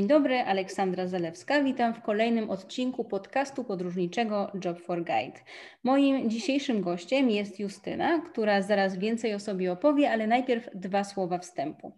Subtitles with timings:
[0.00, 1.62] Dzień dobry, Aleksandra Zalewska.
[1.62, 5.40] Witam w kolejnym odcinku podcastu podróżniczego Job for Guide.
[5.84, 11.38] Moim dzisiejszym gościem jest Justyna, która zaraz więcej o sobie opowie, ale najpierw dwa słowa
[11.38, 11.92] wstępu.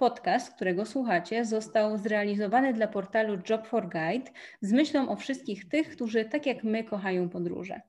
[0.00, 4.30] Podcast, którego słuchacie, został zrealizowany dla portalu Job for Guide
[4.60, 7.80] z myślą o wszystkich tych, którzy tak jak my kochają podróże.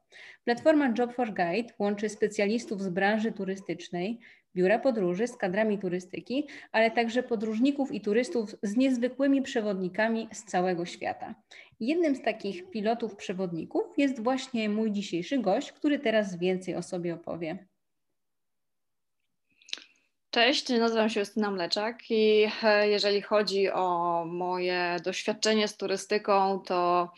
[0.44, 4.20] Platforma Job for Guide łączy specjalistów z branży turystycznej,
[4.56, 10.86] biura podróży z kadrami turystyki, ale także podróżników i turystów z niezwykłymi przewodnikami z całego
[10.86, 11.36] świata.
[11.80, 17.14] Jednym z takich pilotów przewodników jest właśnie mój dzisiejszy gość, który teraz więcej o sobie
[17.14, 17.71] opowie.
[20.32, 27.12] Cześć, nazywam się Justyna Mleczak i e, jeżeli chodzi o moje doświadczenie z turystyką, to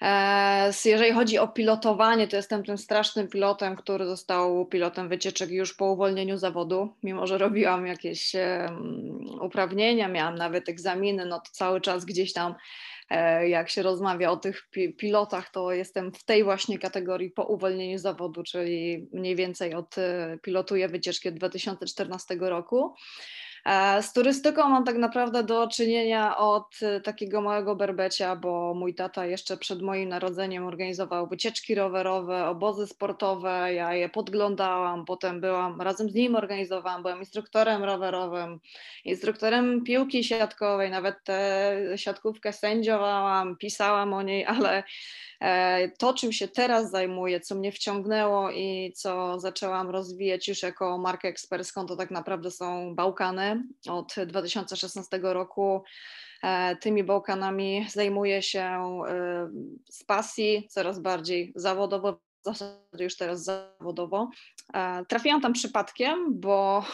[0.00, 5.74] e, jeżeli chodzi o pilotowanie, to jestem tym strasznym pilotem, który został pilotem wycieczek już
[5.74, 6.92] po uwolnieniu zawodu.
[7.02, 8.32] Mimo, że robiłam jakieś
[9.40, 12.54] uprawnienia, miałam nawet egzaminy, no to cały czas gdzieś tam
[13.46, 18.42] jak się rozmawia o tych pilotach, to jestem w tej właśnie kategorii po uwolnieniu zawodu,
[18.42, 22.94] czyli mniej więcej od e, pilotuję wycieczki od 2014 roku.
[23.64, 28.94] E, z turystyką mam tak naprawdę do czynienia od e, takiego małego berbecia, bo mój
[28.94, 35.80] tata jeszcze przed moim narodzeniem organizował wycieczki rowerowe, obozy sportowe, ja je podglądałam, potem byłam
[35.80, 38.60] razem z nim organizowałam, byłam instruktorem rowerowym,
[39.04, 44.82] instruktorem piłki siatkowej, nawet tę siatkówkę sędziowałam, pisałam o niej, ale
[45.98, 51.28] to, czym się teraz zajmuję, co mnie wciągnęło i co zaczęłam rozwijać już jako markę
[51.28, 53.62] eksperską, to tak naprawdę są Bałkany.
[53.88, 55.82] Od 2016 roku
[56.42, 59.50] e, tymi Bałkanami zajmuję się e,
[59.90, 64.30] z pasji, coraz bardziej zawodowo, w zasadzie już teraz zawodowo.
[65.08, 66.84] Trafiłam tam przypadkiem, bo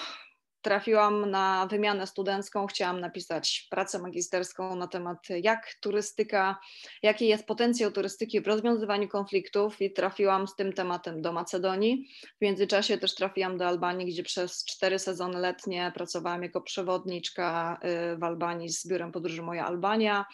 [0.64, 6.58] trafiłam na wymianę studencką, chciałam napisać pracę magisterską na temat jak turystyka,
[7.02, 12.08] jaki jest potencjał turystyki w rozwiązywaniu konfliktów i trafiłam z tym tematem do Macedonii.
[12.38, 17.78] W międzyczasie też trafiłam do Albanii, gdzie przez cztery sezony letnie pracowałam jako przewodniczka
[18.12, 20.24] y, w Albanii z biurem podróży Moja Albania.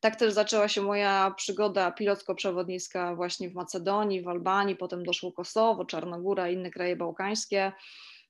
[0.00, 5.84] Tak też zaczęła się moja przygoda pilotko-przewodnicka właśnie w Macedonii, w Albanii, potem doszło Kosowo,
[5.84, 7.72] Czarnogóra, inne kraje bałkańskie.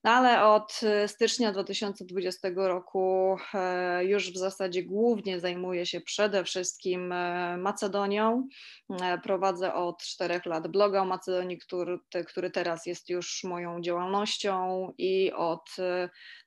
[0.05, 6.43] No ale od e, stycznia 2020 roku e, już w zasadzie głównie zajmuję się przede
[6.43, 8.47] wszystkim e, Macedonią.
[9.23, 15.31] Prowadzę od czterech lat bloga o Macedonii, który, który teraz jest już moją działalnością i
[15.33, 15.69] od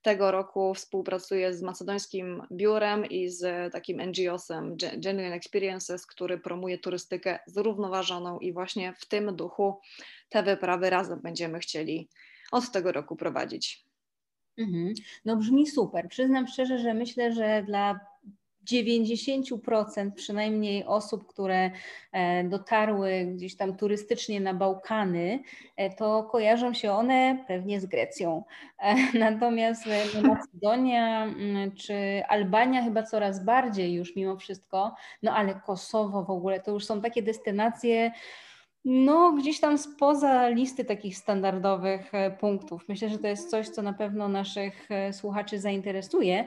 [0.03, 7.39] tego roku współpracuję z macedońskim biurem i z takim NGO-sem Genuine Experiences, który promuje turystykę
[7.47, 9.81] zrównoważoną i właśnie w tym duchu
[10.29, 12.09] te wyprawy razem będziemy chcieli
[12.53, 13.85] od tego roku prowadzić.
[14.59, 14.95] Mhm.
[15.25, 16.09] No brzmi super.
[16.09, 18.01] Przyznam szczerze, że myślę, że dla
[18.73, 21.71] 90% przynajmniej osób, które
[22.13, 25.43] e, dotarły gdzieś tam turystycznie na Bałkany,
[25.77, 28.45] e, to kojarzą się one pewnie z Grecją.
[28.79, 28.95] E,
[29.31, 29.85] natomiast
[30.23, 36.61] Macedonia mm, czy Albania chyba coraz bardziej już mimo wszystko, no ale Kosowo w ogóle
[36.61, 38.13] to już są takie destynacje,
[38.91, 42.85] no, gdzieś tam spoza listy takich standardowych e, punktów.
[42.89, 46.45] Myślę, że to jest coś, co na pewno naszych e, słuchaczy zainteresuje.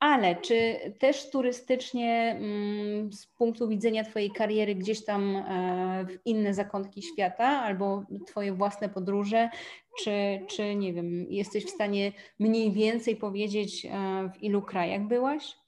[0.00, 6.54] Ale czy też turystycznie mm, z punktu widzenia Twojej kariery gdzieś tam e, w inne
[6.54, 9.50] zakątki świata albo Twoje własne podróże,
[9.98, 13.86] czy, czy nie wiem, jesteś w stanie mniej więcej powiedzieć,
[14.34, 15.61] w ilu krajach byłaś?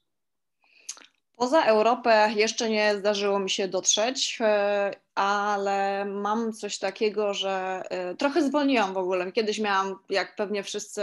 [1.37, 8.15] Poza Europę jeszcze nie zdarzyło mi się dotrzeć, e, ale mam coś takiego, że e,
[8.15, 9.31] trochę zwolniłam w ogóle.
[9.31, 11.01] Kiedyś miałam, jak pewnie wszyscy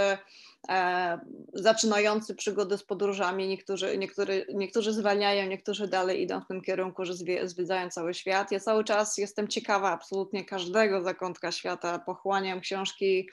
[0.68, 1.18] e,
[1.52, 7.14] zaczynający przygody z podróżami, niektórzy, niektóry, niektórzy zwalniają, niektórzy dalej idą w tym kierunku, że
[7.44, 8.52] zwiedzają cały świat.
[8.52, 13.28] Ja cały czas jestem ciekawa absolutnie każdego zakątka świata, pochłaniam książki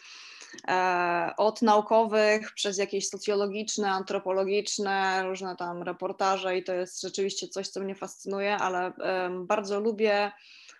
[1.38, 7.80] od naukowych przez jakieś socjologiczne, antropologiczne, różne tam reportaże i to jest rzeczywiście coś, co
[7.80, 8.94] mnie fascynuje, ale
[9.46, 10.31] bardzo lubię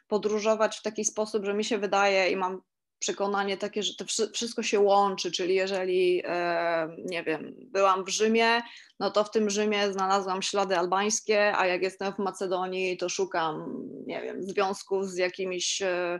[0.07, 2.62] podróżować w taki sposób, że mi się wydaje i mam
[3.00, 8.62] przekonanie takie, że to wszystko się łączy, czyli jeżeli, e, nie wiem, byłam w Rzymie,
[9.00, 13.83] no to w tym Rzymie znalazłam ślady albańskie, a jak jestem w Macedonii, to szukam,
[14.06, 16.19] nie wiem, związków z jakimiś e,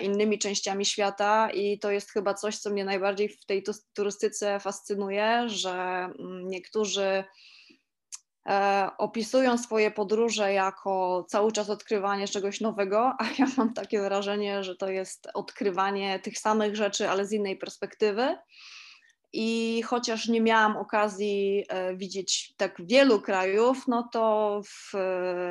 [0.00, 3.64] innymi częściami świata i to jest chyba coś, co mnie najbardziej w tej
[3.94, 5.72] turystyce fascynuje, że
[6.18, 7.24] mm, niektórzy
[8.48, 14.64] e, opisują swoje podróże jako cały czas odkrywanie czegoś nowego, a ja mam takie wrażenie,
[14.64, 18.36] że to jest odkrywanie tych samych rzeczy, ale z innej perspektywy.
[19.32, 24.92] I chociaż nie miałam okazji e, widzieć tak wielu krajów, no to w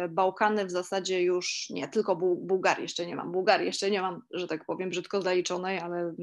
[0.09, 3.31] Bałkany w zasadzie już nie, tylko Bułgarii jeszcze nie mam.
[3.31, 6.13] Bułgarii jeszcze nie mam, że tak powiem, brzydko zaliczonej, ale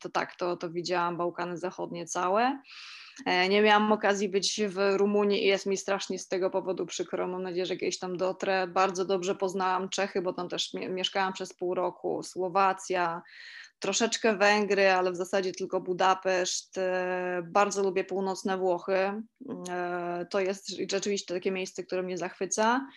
[0.00, 2.58] to tak, to, to widziałam Bałkany Zachodnie całe.
[3.26, 7.28] E, nie miałam okazji być w Rumunii i jest mi strasznie z tego powodu przykro.
[7.28, 8.66] Mam nadzieję, że kiedyś tam dotrę.
[8.66, 13.22] Bardzo dobrze poznałam Czechy, bo tam też mieszkałam przez pół roku, Słowacja,
[13.78, 16.78] troszeczkę Węgry, ale w zasadzie tylko Budapeszt.
[16.78, 19.22] E, bardzo lubię północne Włochy.
[19.68, 22.88] E, to jest rzeczywiście takie miejsce, które mnie zachwyca.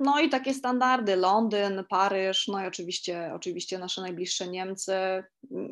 [0.00, 5.24] No i takie standardy, Londyn, Paryż, no i oczywiście, oczywiście nasze najbliższe Niemcy.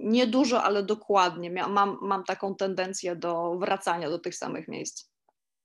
[0.05, 1.51] Niedużo, ale dokładnie.
[1.51, 5.08] Mam, mam taką tendencję do wracania do tych samych miejsc.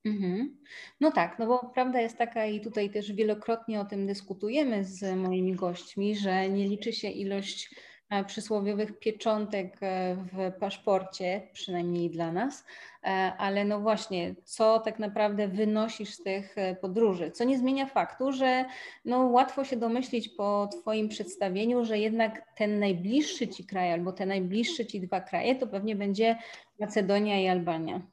[0.05, 0.57] Mhm.
[0.99, 5.17] No tak, no bo prawda jest taka i tutaj też wielokrotnie o tym dyskutujemy z
[5.17, 7.75] moimi gośćmi, że nie liczy się ilość
[8.09, 12.65] e, przysłowiowych pieczątek e, w paszporcie, przynajmniej dla nas,
[13.03, 13.07] e,
[13.37, 18.65] ale no właśnie, co tak naprawdę wynosisz z tych podróży, co nie zmienia faktu, że
[19.05, 24.25] no łatwo się domyślić po Twoim przedstawieniu, że jednak ten najbliższy Ci kraj albo te
[24.25, 26.37] najbliższe Ci dwa kraje to pewnie będzie
[26.79, 28.12] Macedonia i Albania.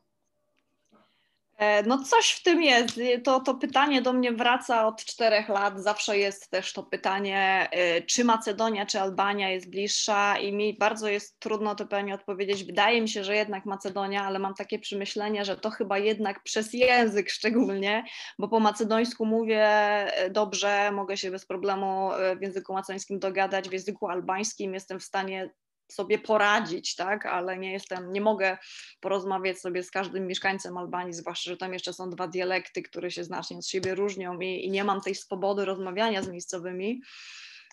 [1.61, 3.01] E, no coś w tym jest.
[3.25, 5.81] To, to pytanie do mnie wraca od czterech lat.
[5.81, 11.09] Zawsze jest też to pytanie, e, czy Macedonia, czy Albania jest bliższa i mi bardzo
[11.09, 12.65] jest trudno to pytanie odpowiedzieć.
[12.65, 16.73] Wydaje mi się, że jednak Macedonia, ale mam takie przemyślenie, że to chyba jednak przez
[16.73, 18.05] język szczególnie,
[18.39, 23.73] bo po macedońsku mówię e, dobrze, mogę się bez problemu w języku macedońskim dogadać, w
[23.73, 25.51] języku albańskim jestem w stanie
[25.90, 28.58] sobie poradzić, tak, ale nie jestem, nie mogę
[29.00, 33.25] porozmawiać sobie z każdym mieszkańcem Albanii, zwłaszcza, że tam jeszcze są dwa dialekty, które się
[33.25, 37.00] znacznie od siebie różnią i, i nie mam tej swobody rozmawiania z miejscowymi.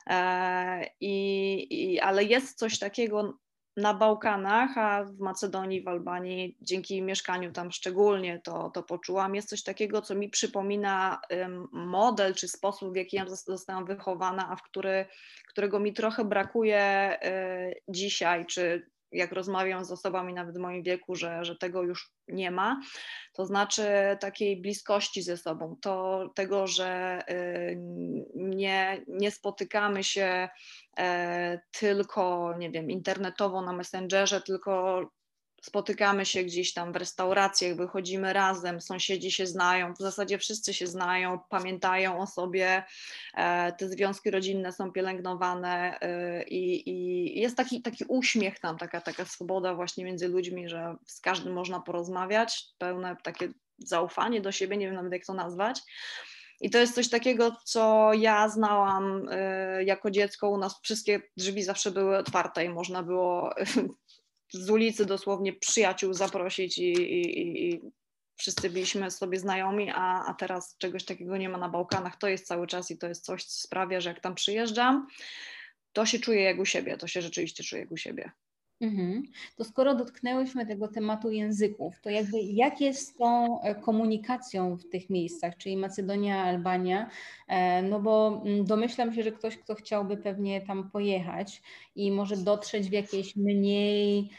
[0.10, 3.38] E, i, i, ale jest coś takiego
[3.78, 9.50] na Bałkanach, a w Macedonii, w Albanii, dzięki mieszkaniu tam szczególnie to, to poczułam, jest
[9.50, 11.22] coś takiego, co mi przypomina
[11.72, 15.06] model czy sposób, w jaki ja zostałam wychowana, a w który,
[15.48, 21.16] którego mi trochę brakuje y, dzisiaj, czy jak rozmawiam z osobami nawet w moim wieku,
[21.16, 22.82] że, że tego już nie ma,
[23.34, 23.84] to znaczy
[24.20, 27.78] takiej bliskości ze sobą, to tego, że y,
[28.36, 30.50] nie, nie spotykamy się
[31.00, 35.02] e, tylko, nie wiem, internetowo na Messengerze, tylko
[35.62, 40.88] spotykamy się gdzieś tam w restauracjach, wychodzimy razem, sąsiedzi się znają, w zasadzie wszyscy się
[40.88, 42.84] znają, pamiętają o sobie,
[43.34, 49.02] e, te związki rodzinne są pielęgnowane e, i, i jest taki, taki uśmiech tam, taka,
[49.02, 54.78] taka swoboda właśnie między ludźmi, że z każdym można porozmawiać, pełne takie zaufanie do siebie,
[54.78, 55.82] nie wiem nawet jak to nazwać.
[56.62, 60.50] I to jest coś takiego, co ja znałam y, jako dziecko.
[60.50, 63.54] U nas wszystkie drzwi zawsze były otwarte i można było
[64.50, 67.82] z ulicy dosłownie przyjaciół zaprosić i, i, i
[68.38, 72.18] wszyscy byliśmy sobie znajomi, a, a teraz czegoś takiego nie ma na Bałkanach.
[72.18, 75.08] To jest cały czas i to jest coś, co sprawia, że jak tam przyjeżdżam,
[75.94, 78.32] to się czuję jak u siebie, to się rzeczywiście czuję jak u siebie.
[78.82, 79.24] Mhm.
[79.56, 84.90] To skoro dotknęłyśmy tego tematu języków, to jakby jak jest z tą e, komunikacją w
[84.90, 87.10] tych miejscach, czyli Macedonia, Albania,
[87.48, 91.62] e, no bo mm, domyślam się, że ktoś, kto chciałby pewnie tam pojechać
[91.96, 94.30] i może dotrzeć w jakieś mniej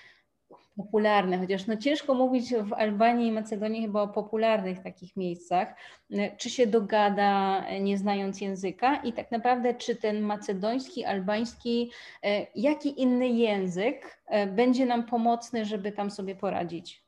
[0.79, 5.75] popularne, chociaż no ciężko mówić w Albanii i Macedonii chyba o popularnych takich miejscach,
[6.11, 11.91] e, czy się dogada e, nie znając języka i tak naprawdę czy ten macedoński, albański,
[12.23, 17.03] e, jaki inny język będzie nam pomocny, żeby tam sobie poradzić?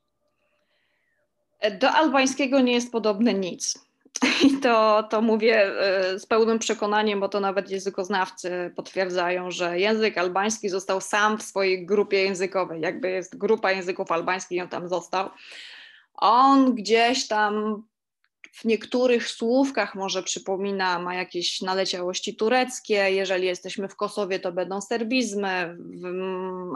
[1.81, 3.90] Do albańskiego nie jest podobne nic.
[4.47, 10.19] I to, to mówię e, z pełnym przekonaniem, bo to nawet językoznawcy potwierdzają, że język
[10.19, 12.81] albański został sam w swojej grupie językowej.
[12.81, 15.31] Jakby jest grupa języków albańskich, on tam został.
[16.15, 17.83] On gdzieś tam
[18.53, 24.81] w niektórych słówkach może przypomina, ma jakieś naleciałości tureckie, jeżeli jesteśmy w Kosowie, to będą
[24.81, 25.77] serbizmy,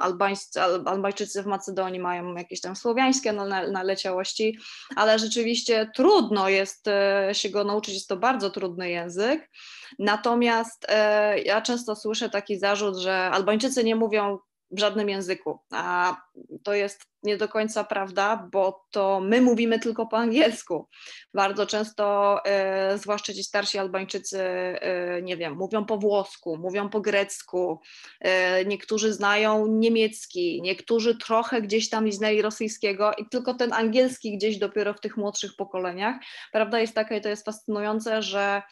[0.00, 3.32] Albańscy, Albańczycy w Macedonii mają jakieś tam słowiańskie
[3.72, 4.58] naleciałości,
[4.96, 9.50] ale rzeczywiście trudno jest e, się go nauczyć, jest to bardzo trudny język.
[9.98, 14.38] Natomiast e, ja często słyszę taki zarzut, że Albańczycy nie mówią
[14.70, 15.58] w żadnym języku.
[15.70, 16.16] A
[16.62, 20.88] to jest nie do końca prawda, bo to my mówimy tylko po angielsku.
[21.34, 27.00] Bardzo często, e, zwłaszcza ci starsi Albańczycy, e, nie wiem, mówią po włosku, mówią po
[27.00, 27.80] grecku,
[28.20, 34.58] e, niektórzy znają niemiecki, niektórzy trochę gdzieś tam znali rosyjskiego i tylko ten angielski gdzieś
[34.58, 36.16] dopiero w tych młodszych pokoleniach.
[36.52, 38.62] Prawda jest taka i to jest fascynujące, że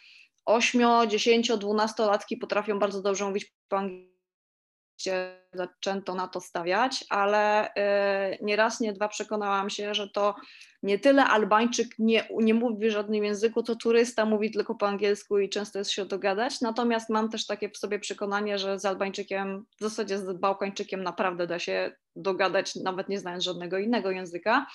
[0.45, 4.12] 8, 10, 12 latki potrafią bardzo dobrze mówić po angielsku
[5.05, 7.73] rzeczywiście zaczęto na to stawiać, ale
[8.43, 10.35] nie raz, nie dwa przekonałam się, że to
[10.83, 15.39] nie tyle Albańczyk nie, nie mówi w żadnym języku, to turysta mówi tylko po angielsku
[15.39, 16.61] i często jest się dogadać.
[16.61, 21.47] Natomiast mam też takie w sobie przekonanie, że z Albańczykiem, w zasadzie z Bałkańczykiem naprawdę
[21.47, 24.67] da się dogadać, nawet nie znając żadnego innego języka.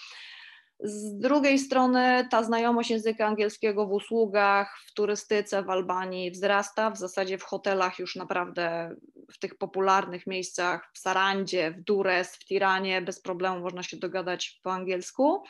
[0.79, 6.97] Z drugiej strony ta znajomość języka angielskiego w usługach, w turystyce w Albanii wzrasta, w
[6.97, 8.95] zasadzie w hotelach już naprawdę
[9.31, 14.59] w tych popularnych miejscach, w Sarandzie, w Dures, w Tiranie bez problemu można się dogadać
[14.63, 15.43] po angielsku.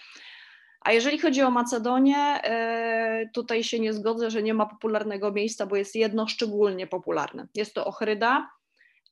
[0.81, 5.65] A jeżeli chodzi o Macedonię, e, tutaj się nie zgodzę, że nie ma popularnego miejsca,
[5.65, 7.47] bo jest jedno szczególnie popularne.
[7.55, 8.49] Jest to Ochryda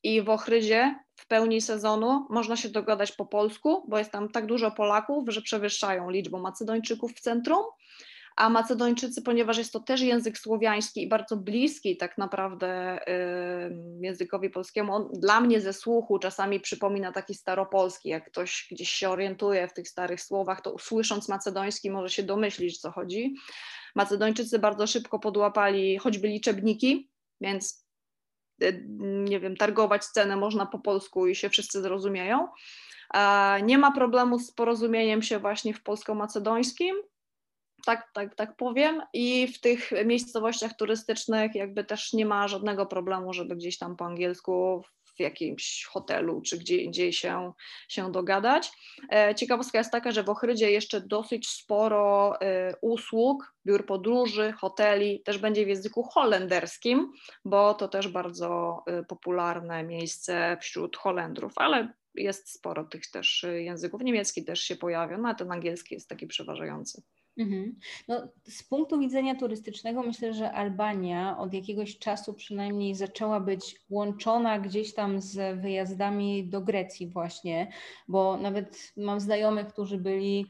[0.03, 4.45] i w Ochrydzie w pełni sezonu można się dogadać po polsku, bo jest tam tak
[4.45, 7.65] dużo Polaków, że przewyższają liczbę Macedończyków w centrum
[8.35, 12.99] a Macedończycy, ponieważ jest to też język słowiański i bardzo bliski tak naprawdę
[13.99, 19.09] językowi polskiemu, on dla mnie ze słuchu czasami przypomina taki staropolski, jak ktoś gdzieś się
[19.09, 23.35] orientuje w tych starych słowach, to słysząc macedoński może się domyślić, co chodzi.
[23.95, 27.09] Macedończycy bardzo szybko podłapali choćby liczebniki,
[27.41, 27.84] więc
[28.99, 32.47] nie wiem, targować cenę można po polsku i się wszyscy zrozumieją.
[33.63, 36.95] Nie ma problemu z porozumieniem się właśnie w polsko-macedońskim,
[37.85, 39.01] tak, tak, tak powiem.
[39.13, 44.05] I w tych miejscowościach turystycznych jakby też nie ma żadnego problemu, żeby gdzieś tam po
[44.05, 44.83] angielsku
[45.17, 47.51] w jakimś hotelu czy gdzie indziej się,
[47.87, 48.71] się dogadać.
[49.11, 55.21] E, ciekawostka jest taka, że w Ochrydzie jeszcze dosyć sporo e, usług, biur podróży, hoteli
[55.23, 57.11] też będzie w języku holenderskim,
[57.45, 64.01] bo to też bardzo e, popularne miejsce wśród Holendrów, ale jest sporo tych też języków.
[64.01, 67.01] Niemiecki też się pojawia, no a ten angielski jest taki przeważający.
[67.37, 67.75] Mhm.
[68.07, 74.59] No, z punktu widzenia turystycznego myślę, że Albania od jakiegoś czasu przynajmniej zaczęła być łączona
[74.59, 77.71] gdzieś tam z wyjazdami do Grecji właśnie,
[78.07, 80.45] bo nawet mam znajomych, którzy byli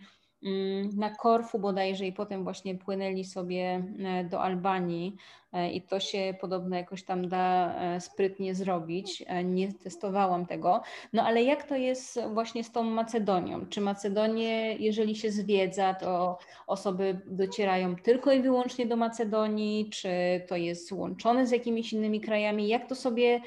[0.96, 5.16] na Korfu bodajże i potem właśnie płynęli sobie e, do Albanii
[5.54, 9.24] e, i to się podobno jakoś tam da e, sprytnie zrobić.
[9.44, 10.82] Nie testowałam tego.
[11.14, 13.66] No ale jak to jest właśnie z tą Macedonią?
[13.66, 16.38] Czy Macedonię, jeżeli się zwiedza, to
[16.68, 20.10] osoby docierają tylko i wyłącznie do Macedonii, czy
[20.48, 22.68] to jest łączone z jakimiś innymi krajami?
[22.68, 23.42] Jak to sobie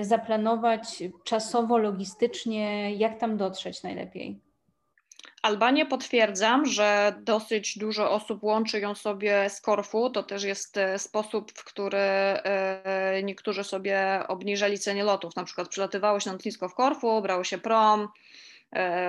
[0.00, 2.94] zaplanować czasowo, logistycznie?
[2.94, 4.51] Jak tam dotrzeć najlepiej?
[5.42, 10.10] Albanię potwierdzam, że dosyć dużo osób łączy ją sobie z Korfu.
[10.10, 15.36] To też jest e, sposób, w który e, niektórzy sobie obniżali ceny lotów.
[15.36, 18.08] Na przykład przylatywało się na lotnisko w Korfu, brało się prom,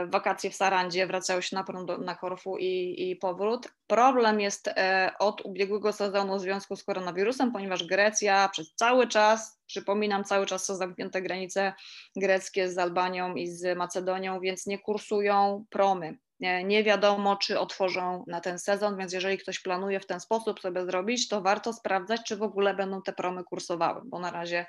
[0.07, 1.65] wakacje w Sarandzie, wracały się na,
[1.97, 3.73] na Korfu i, i powrót.
[3.87, 9.59] Problem jest e, od ubiegłego sezonu w związku z koronawirusem, ponieważ Grecja przez cały czas,
[9.65, 11.73] przypominam, cały czas są zamknięte granice
[12.15, 16.17] greckie z Albanią i z Macedonią, więc nie kursują promy.
[16.63, 20.85] Nie wiadomo, czy otworzą na ten sezon, więc jeżeli ktoś planuje w ten sposób sobie
[20.85, 24.65] zrobić, to warto sprawdzać, czy w ogóle będą te promy kursowały, bo na razie,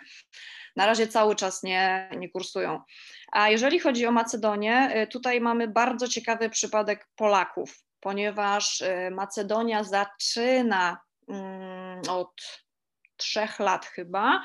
[0.76, 2.80] na razie cały czas nie, nie kursują.
[3.32, 9.84] A jeżeli chodzi o Macedonię, y, tutaj mamy bardzo ciekawy przypadek Polaków, ponieważ y, Macedonia
[9.84, 12.64] zaczyna mm, od
[13.16, 14.42] trzech lat chyba.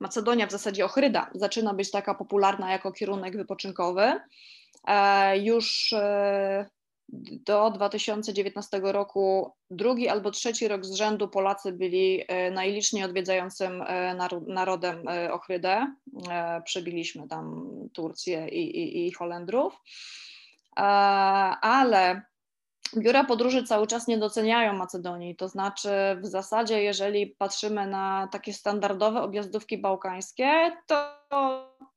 [0.00, 4.20] Macedonia w zasadzie Ochryda zaczyna być taka popularna jako kierunek wypoczynkowy.
[4.86, 6.66] E, już e,
[7.46, 13.84] do 2019 roku drugi albo trzeci rok z rzędu Polacy byli e, najliczniej odwiedzającym
[14.46, 15.94] narodem Ochrydę.
[16.64, 19.80] Przebiliśmy tam Turcję i, i, i Holendrów.
[21.60, 22.22] Ale
[22.96, 25.36] biura podróży cały czas nie doceniają Macedonii.
[25.36, 25.88] To znaczy,
[26.22, 31.14] w zasadzie, jeżeli patrzymy na takie standardowe objazdówki bałkańskie, to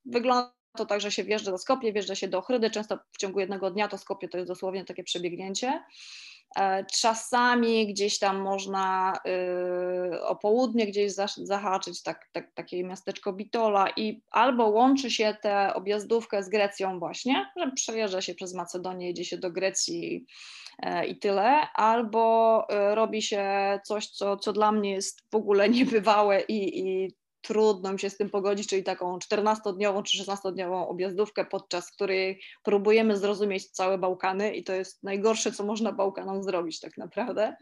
[0.06, 3.72] wygląda to także się wjeżdża do Skopie, wjeżdża się do Ochrydy, często w ciągu jednego
[3.72, 5.84] dnia to Skopie to jest dosłownie takie przebiegnięcie.
[6.56, 9.14] E, czasami gdzieś tam można
[10.14, 15.74] y, o południe gdzieś zahaczyć, tak, tak, takie miasteczko Bitola i albo łączy się tę
[15.74, 20.26] objazdówkę z Grecją właśnie, że przejeżdża się przez Macedonię, jedzie się do Grecji
[20.80, 25.70] e, i tyle, albo y, robi się coś, co, co dla mnie jest w ogóle
[25.80, 31.46] niebywałe i, i trudno mi się z tym pogodzić, czyli taką 14-dniową czy 16-dniową objazdówkę,
[31.46, 36.98] podczas której próbujemy zrozumieć całe Bałkany i to jest najgorsze, co można Bałkanom zrobić tak
[36.98, 37.56] naprawdę.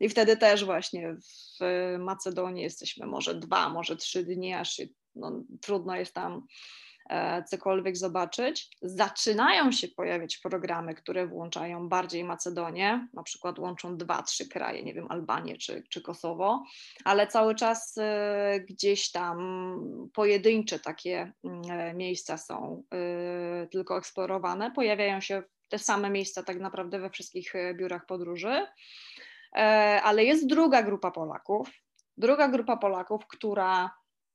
[0.00, 1.16] I wtedy też właśnie
[1.60, 4.80] w Macedonii jesteśmy może dwa, może trzy dni, aż
[5.14, 6.46] no, trudno jest tam
[7.46, 8.70] cokolwiek zobaczyć.
[8.82, 14.94] Zaczynają się pojawiać programy, które włączają bardziej Macedonię, na przykład łączą dwa, trzy kraje, nie
[14.94, 16.64] wiem, Albanię czy, czy Kosowo,
[17.04, 19.38] ale cały czas e, gdzieś tam
[20.14, 22.82] pojedyncze takie mm, miejsca są
[23.70, 24.70] tylko eksplorowane.
[24.70, 28.66] Pojawiają się te same miejsca tak naprawdę we wszystkich biurach podróży.
[30.02, 31.70] Ale jest druga grupa Polaków,
[32.16, 33.90] druga grupa Polaków, która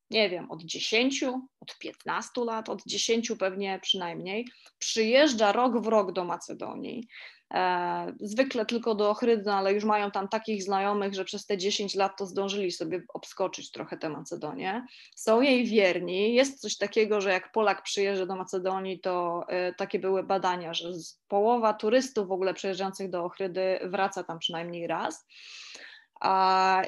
[0.09, 1.23] nie wiem, od 10,
[1.59, 4.47] od 15 lat, od 10 pewnie przynajmniej,
[4.79, 7.07] przyjeżdża rok w rok do Macedonii.
[7.53, 11.57] E, zwykle tylko do Ochrydy, no ale już mają tam takich znajomych, że przez te
[11.57, 14.85] 10 lat to zdążyli sobie obskoczyć trochę tę Macedonię.
[15.15, 16.33] Są jej wierni.
[16.33, 20.91] Jest coś takiego, że jak Polak przyjeżdża do Macedonii, to e, takie były badania, że
[21.27, 25.25] połowa turystów w ogóle przyjeżdżających do Ochrydy wraca tam przynajmniej raz.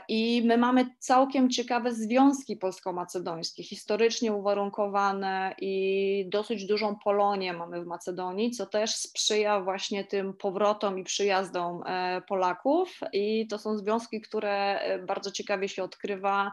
[0.07, 7.87] I my mamy całkiem ciekawe związki polsko-macedońskie, historycznie uwarunkowane i dosyć dużą Polonię mamy w
[7.87, 12.99] Macedonii, co też sprzyja właśnie tym powrotom i przyjazdom e, Polaków.
[13.13, 16.51] I to są związki, które e, bardzo ciekawie się odkrywa.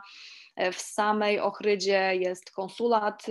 [0.72, 3.26] W samej Ochrydzie jest konsulat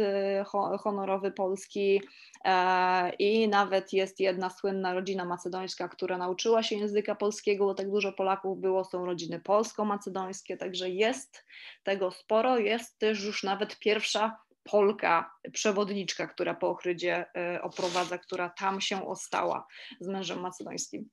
[0.79, 2.01] honorowy polski,
[2.43, 7.91] E, i nawet jest jedna słynna rodzina macedońska, która nauczyła się języka polskiego, bo tak
[7.91, 11.45] dużo Polaków było, są rodziny polsko-macedońskie, także jest
[11.83, 18.49] tego sporo, jest też już nawet pierwsza Polka, przewodniczka, która po Ochrydzie e, oprowadza, która
[18.49, 19.67] tam się ostała
[19.99, 21.09] z mężem macedońskim.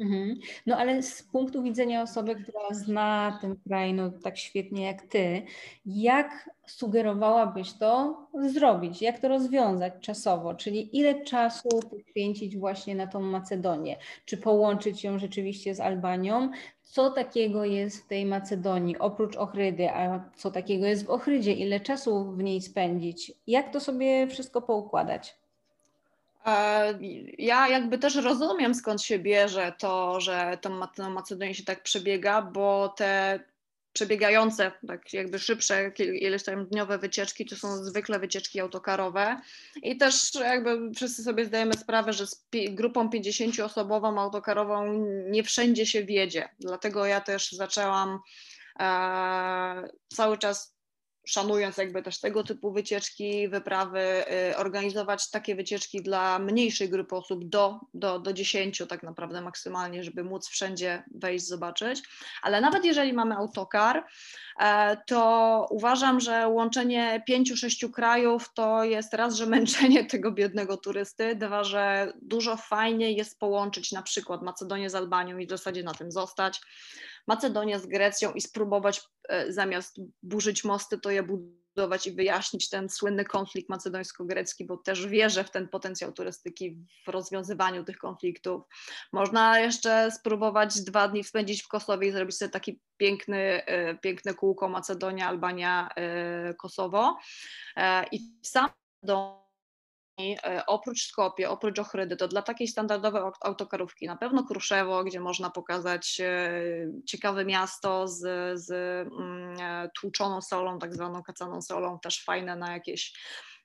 [0.00, 0.40] Mhm.
[0.66, 5.42] No ale z punktu widzenia osoby, która zna ten kraj no, tak świetnie jak ty,
[5.86, 8.16] jak sugerowałabyś to
[8.46, 9.02] zrobić?
[9.02, 10.54] Jak to rozwiązać czasowo?
[10.54, 13.96] Czyli ile czasu poświęcić właśnie na tą Macedonię?
[14.24, 16.50] Czy połączyć ją rzeczywiście z Albanią?
[16.82, 21.52] Co takiego jest w tej Macedonii oprócz Ochrydy, a co takiego jest w Ochrydzie?
[21.52, 23.32] Ile czasu w niej spędzić?
[23.46, 25.39] Jak to sobie wszystko poukładać?
[27.38, 30.70] Ja jakby też rozumiem skąd się bierze to, że to
[31.10, 33.40] Macedonia się tak przebiega, bo te
[33.92, 39.40] przebiegające, tak jakby szybsze, ileś tam dniowe wycieczki to są zwykle wycieczki autokarowe.
[39.82, 46.04] I też jakby wszyscy sobie zdajemy sprawę, że z grupą 50-osobową autokarową nie wszędzie się
[46.04, 48.18] wiedzie, dlatego ja też zaczęłam
[48.80, 50.79] e, cały czas
[51.24, 57.48] szanując jakby też tego typu wycieczki, wyprawy, y, organizować takie wycieczki dla mniejszej grupy osób
[57.48, 62.02] do, do, do 10 tak naprawdę maksymalnie, żeby móc wszędzie wejść, zobaczyć.
[62.42, 64.06] Ale nawet jeżeli mamy autokar,
[64.60, 70.76] e, to uważam, że łączenie pięciu, sześciu krajów to jest raz, że męczenie tego biednego
[70.76, 75.82] turysty, dwa, że dużo fajniej jest połączyć na przykład Macedonię z Albanią i w zasadzie
[75.82, 76.60] na tym zostać,
[77.26, 82.88] Macedonię z Grecją i spróbować e, zamiast burzyć mosty, to je budować i wyjaśnić ten
[82.88, 88.62] słynny konflikt macedońsko-grecki, bo też wierzę w ten potencjał turystyki w rozwiązywaniu tych konfliktów.
[89.12, 94.34] Można jeszcze spróbować dwa dni spędzić w Kosowie i zrobić sobie taki piękny, e, piękne
[94.34, 97.18] kółko Macedonia, Albania, e, Kosowo.
[98.12, 98.68] I sam
[99.02, 99.49] do
[100.66, 106.20] oprócz Skopie, oprócz Ochrydy, to dla takiej standardowej autokarówki na pewno Kruszewo, gdzie można pokazać
[106.20, 106.62] e,
[107.06, 108.20] ciekawe miasto z,
[108.60, 113.12] z mm, e, tłuczoną solą, tak zwaną kacaną solą, też fajne na jakieś,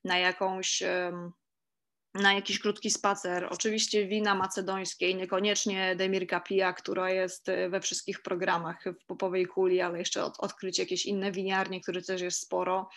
[0.04, 0.84] na jakąś
[2.14, 3.48] na jakiś krótki spacer.
[3.52, 9.82] Oczywiście wina macedońskie i niekoniecznie Demirka Pija, która jest we wszystkich programach w Popowej Kuli,
[9.82, 12.90] ale jeszcze od, odkryć jakieś inne winiarnie, które też jest sporo.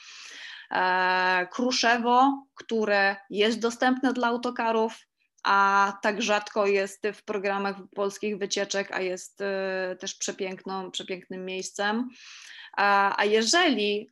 [0.71, 4.99] E, Kruszewo, które jest dostępne dla autokarów,
[5.45, 12.09] a tak rzadko jest w programach polskich wycieczek, a jest e, też przepiękną, przepięknym miejscem.
[13.17, 14.11] A jeżeli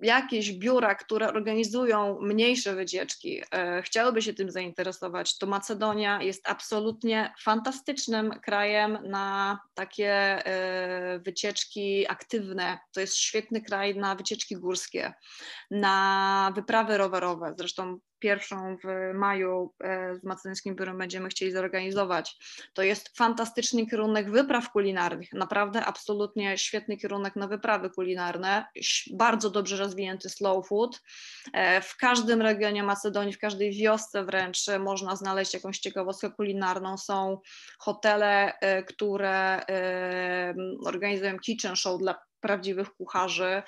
[0.00, 7.32] jakieś biura, które organizują mniejsze wycieczki, e, chciałyby się tym zainteresować, to Macedonia jest absolutnie
[7.40, 12.78] fantastycznym krajem na takie e, wycieczki aktywne.
[12.92, 15.12] To jest świetny kraj na wycieczki górskie,
[15.70, 17.54] na wyprawy rowerowe.
[17.58, 22.36] Zresztą pierwszą w maju e, z Macedońskim Biurem będziemy chcieli zorganizować.
[22.74, 28.66] To jest fantastyczny kierunek wypraw kulinarnych, naprawdę absolutnie świetny kierunek na wyprawy kulinarne,
[29.12, 31.00] bardzo dobrze rozwinięty slow food.
[31.52, 36.98] E, w każdym regionie Macedonii, w każdej wiosce wręcz można znaleźć jakąś ciekawostkę kulinarną.
[36.98, 37.40] Są
[37.78, 39.62] hotele, e, które
[40.84, 43.62] organizują kitchen show dla prawdziwych kucharzy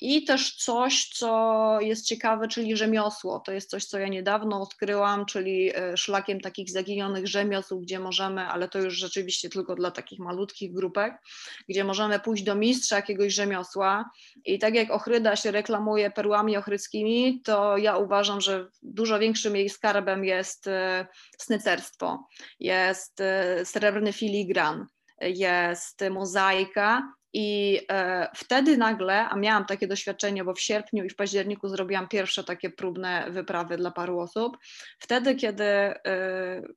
[0.00, 3.40] I też coś, co jest ciekawe, czyli rzemiosło.
[3.40, 8.42] To jest coś, co ja niedawno odkryłam, czyli e, szlakiem takich zaginionych rzemiosł, gdzie możemy,
[8.42, 11.22] ale to już rzeczywiście tylko dla takich malutkich grupek,
[11.68, 14.10] gdzie możemy pójść do mistrza jakiegoś rzemiosła.
[14.44, 19.70] I tak jak Ochryda się reklamuje perłami ochryckimi, to ja uważam, że dużo większym jej
[19.70, 21.06] skarbem jest e,
[21.38, 22.26] snycerstwo,
[22.60, 24.86] jest e, srebrny filigran
[25.20, 31.16] jest mozaika i e, wtedy nagle, a miałam takie doświadczenie, bo w sierpniu i w
[31.16, 34.58] październiku zrobiłam pierwsze takie próbne wyprawy dla paru osób.
[34.98, 35.94] Wtedy, kiedy e,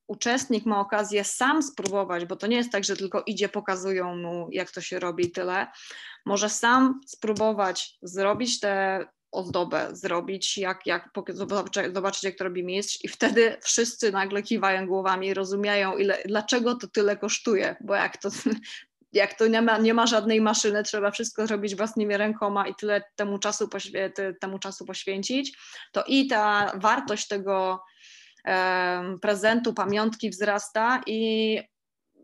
[0.08, 4.48] uczestnik ma okazję sam spróbować, bo to nie jest tak, że tylko idzie, pokazują mu,
[4.52, 5.68] jak to się robi i tyle,
[6.26, 11.10] może sam spróbować zrobić te ozdobę zrobić, jak, jak
[11.94, 16.76] zobaczyć, jak to robi mistrz i wtedy wszyscy nagle kiwają głowami i rozumieją, ile, dlaczego
[16.76, 18.30] to tyle kosztuje, bo jak to
[19.14, 23.04] jak to nie ma, nie ma żadnej maszyny, trzeba wszystko zrobić własnymi rękoma i tyle
[23.16, 25.58] temu czasu, poświę, temu czasu poświęcić,
[25.92, 27.84] to i ta wartość tego
[29.22, 31.60] prezentu, pamiątki wzrasta i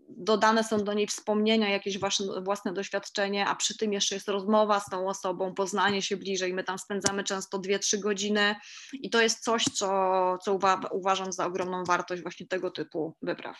[0.09, 4.79] dodane są do niej wspomnienia, jakieś własne, własne doświadczenie, a przy tym jeszcze jest rozmowa
[4.79, 6.53] z tą osobą, poznanie się bliżej.
[6.53, 8.55] My tam spędzamy często 2-3 godziny
[8.93, 13.57] i to jest coś, co, co uwa uważam za ogromną wartość właśnie tego typu wypraw.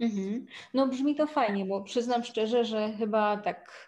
[0.00, 0.46] Mhm.
[0.74, 3.86] No brzmi to fajnie, bo przyznam szczerze, że chyba tak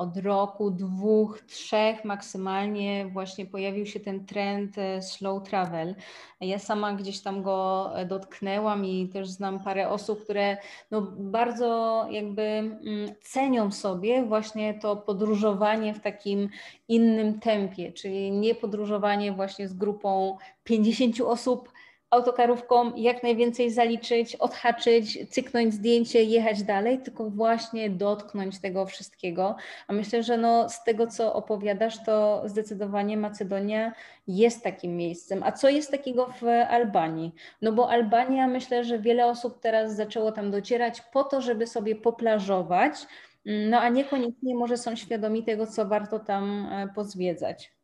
[0.00, 5.94] od roku, dwóch, trzech maksymalnie właśnie pojawił się ten trend e, slow travel.
[6.40, 10.56] Ja sama gdzieś tam go e, dotknęłam i też znam parę osób, które
[10.90, 12.80] no bardzo jakby mm,
[13.22, 16.48] cenią sobie właśnie to podróżowanie w takim
[16.88, 21.72] innym tempie, czyli nie podróżowanie właśnie z grupą 50 osób
[22.10, 29.56] autokarówką jak najwięcej zaliczyć, odhaczyć, cyknąć zdjęcie, jechać dalej, tylko właśnie dotknąć tego wszystkiego.
[29.88, 33.92] A myślę, że no, z tego, co opowiadasz, to zdecydowanie Macedonia
[34.28, 35.42] jest takim miejscem.
[35.42, 37.34] A co jest takiego w Albanii?
[37.62, 41.96] No bo Albania, myślę, że wiele osób teraz zaczęło tam docierać po to, żeby sobie
[41.96, 43.06] poplażować,
[43.44, 47.79] no a niekoniecznie może są świadomi tego, co warto tam e, pozwiedzać.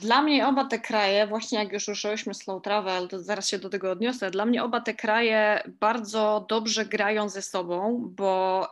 [0.00, 3.68] Dla mnie oba te kraje, właśnie jak już ruszyłyśmy slow travel, to zaraz się do
[3.68, 8.68] tego odniosę, dla mnie oba te kraje bardzo dobrze grają ze sobą, bo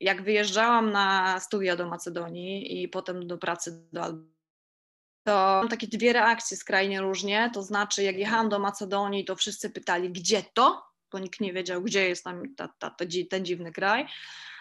[0.00, 4.02] jak wyjeżdżałam na studia do Macedonii i potem do pracy do
[5.24, 9.70] to mam takie dwie reakcje skrajnie różnie, to znaczy jak jechałam do Macedonii, to wszyscy
[9.70, 10.82] pytali, gdzie to?
[11.12, 14.06] Bo nikt nie wiedział, gdzie jest tam ta, ta, ta, ten dziwny kraj.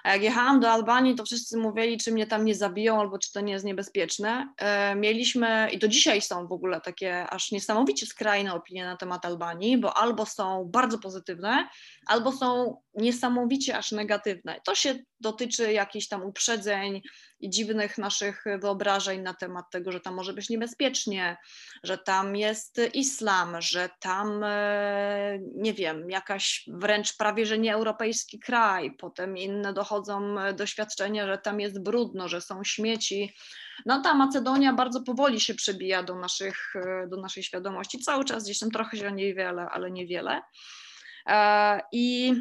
[0.03, 3.31] A jak jechałam do Albanii, to wszyscy mówili, czy mnie tam nie zabiją, albo czy
[3.31, 4.53] to nie jest niebezpieczne.
[4.57, 9.25] E, mieliśmy, i do dzisiaj są w ogóle takie aż niesamowicie skrajne opinie na temat
[9.25, 11.69] Albanii, bo albo są bardzo pozytywne,
[12.07, 14.62] albo są niesamowicie aż negatywne.
[14.65, 17.01] To się dotyczy jakichś tam uprzedzeń
[17.39, 21.38] i dziwnych naszych wyobrażeń na temat tego, że tam może być niebezpiecznie,
[21.83, 28.91] że tam jest islam, że tam, e, nie wiem, jakaś wręcz prawie że nieeuropejski kraj,
[28.91, 33.36] potem inne dochodzą doświadczenia, że tam jest brudno, że są śmieci.
[33.86, 36.73] No ta Macedonia bardzo powoli się przebija do, naszych,
[37.08, 40.41] do naszej świadomości, cały czas gdzieś tam trochę się o niej wiele, ale niewiele.
[41.28, 42.34] E, I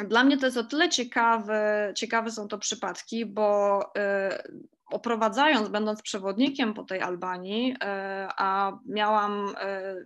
[0.00, 4.42] dla mnie to jest o tyle ciekawe, ciekawe są to przypadki, bo e,
[4.90, 9.54] oprowadzając, będąc przewodnikiem po tej Albanii, e, a miałam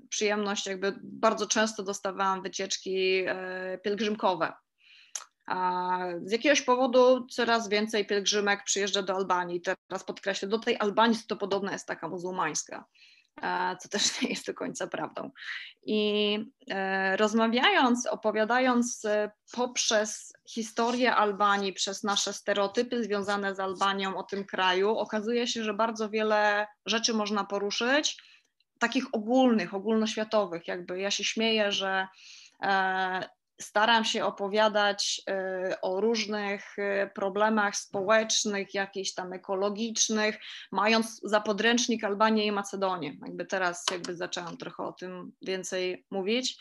[0.08, 3.24] przyjemność, jakby bardzo często dostawałam wycieczki
[3.82, 4.52] pielgrzymkowe.
[6.22, 9.60] Z jakiegoś powodu coraz więcej pielgrzymek przyjeżdża do Albanii.
[9.60, 12.84] Teraz podkreślę, do tej Albanii to podobna jest taka muzułmańska
[13.80, 15.30] co też nie jest do końca prawdą.
[15.82, 16.38] I
[16.70, 24.44] e, rozmawiając, opowiadając e, poprzez historię Albanii, przez nasze stereotypy związane z Albanią o tym
[24.44, 28.22] kraju, okazuje się, że bardzo wiele rzeczy można poruszyć,
[28.78, 30.68] takich ogólnych, ogólnoświatowych.
[30.68, 32.08] Jakby ja się śmieję, że
[32.62, 33.28] e,
[33.60, 35.22] staram się opowiadać
[35.70, 40.38] y, o różnych y, problemach społecznych, jakichś tam ekologicznych,
[40.72, 43.16] mając za podręcznik Albanię i Macedonię.
[43.26, 46.58] Jakby teraz jakby zaczęłam trochę o tym więcej mówić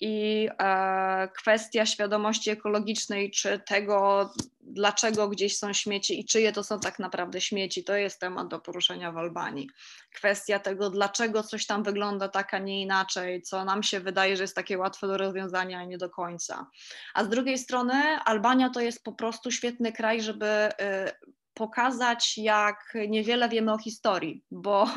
[0.00, 4.30] i e, kwestia świadomości ekologicznej, czy tego,
[4.60, 8.58] dlaczego gdzieś są śmieci i czyje to są tak naprawdę śmieci, to jest temat do
[8.58, 9.70] poruszenia w Albanii.
[10.14, 14.42] Kwestia tego, dlaczego coś tam wygląda tak, a nie inaczej, co nam się wydaje, że
[14.42, 16.66] jest takie łatwe do rozwiązania, a nie do końca.
[17.14, 22.94] A z drugiej strony Albania to jest po prostu świetny kraj, żeby y, pokazać, jak
[23.08, 24.88] niewiele wiemy o historii, bo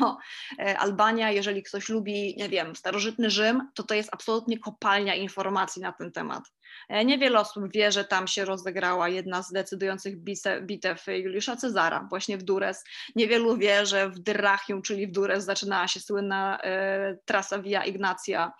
[0.58, 5.82] e, Albania, jeżeli ktoś lubi, nie wiem, starożytny Rzym, to to jest absolutnie kopalnia informacji
[5.82, 6.44] na ten temat.
[6.88, 10.16] E, niewiele osób wie, że tam się rozegrała jedna z decydujących
[10.62, 12.84] bitew Juliusza Cezara, właśnie w Dures.
[13.16, 18.46] Niewielu wie, że w Dyrrachium, czyli w Dures, zaczynała się słynna e, trasa Via Ignacja,
[18.46, 18.52] e,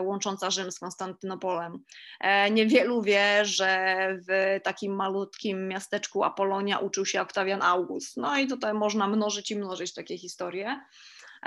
[0.00, 1.78] łącząca Rzym z Konstantynopolem.
[2.20, 8.16] E, niewielu wie, że w takim malutkim miasteczku Apolonia uczył się Oktawian August.
[8.16, 10.80] No i tutaj można mnożyć i mnożyć takie historie.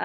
[0.00, 0.04] E,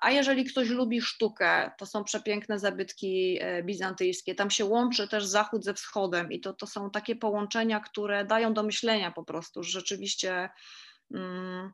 [0.00, 4.34] a jeżeli ktoś lubi sztukę, to są przepiękne zabytki e, bizantyjskie.
[4.34, 8.54] Tam się łączy też zachód ze wschodem i to, to są takie połączenia, które dają
[8.54, 10.50] do myślenia po prostu, że rzeczywiście.
[11.14, 11.72] Mm,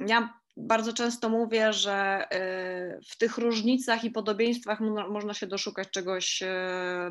[0.00, 6.42] ja bardzo często mówię, że e, w tych różnicach i podobieństwach można się doszukać czegoś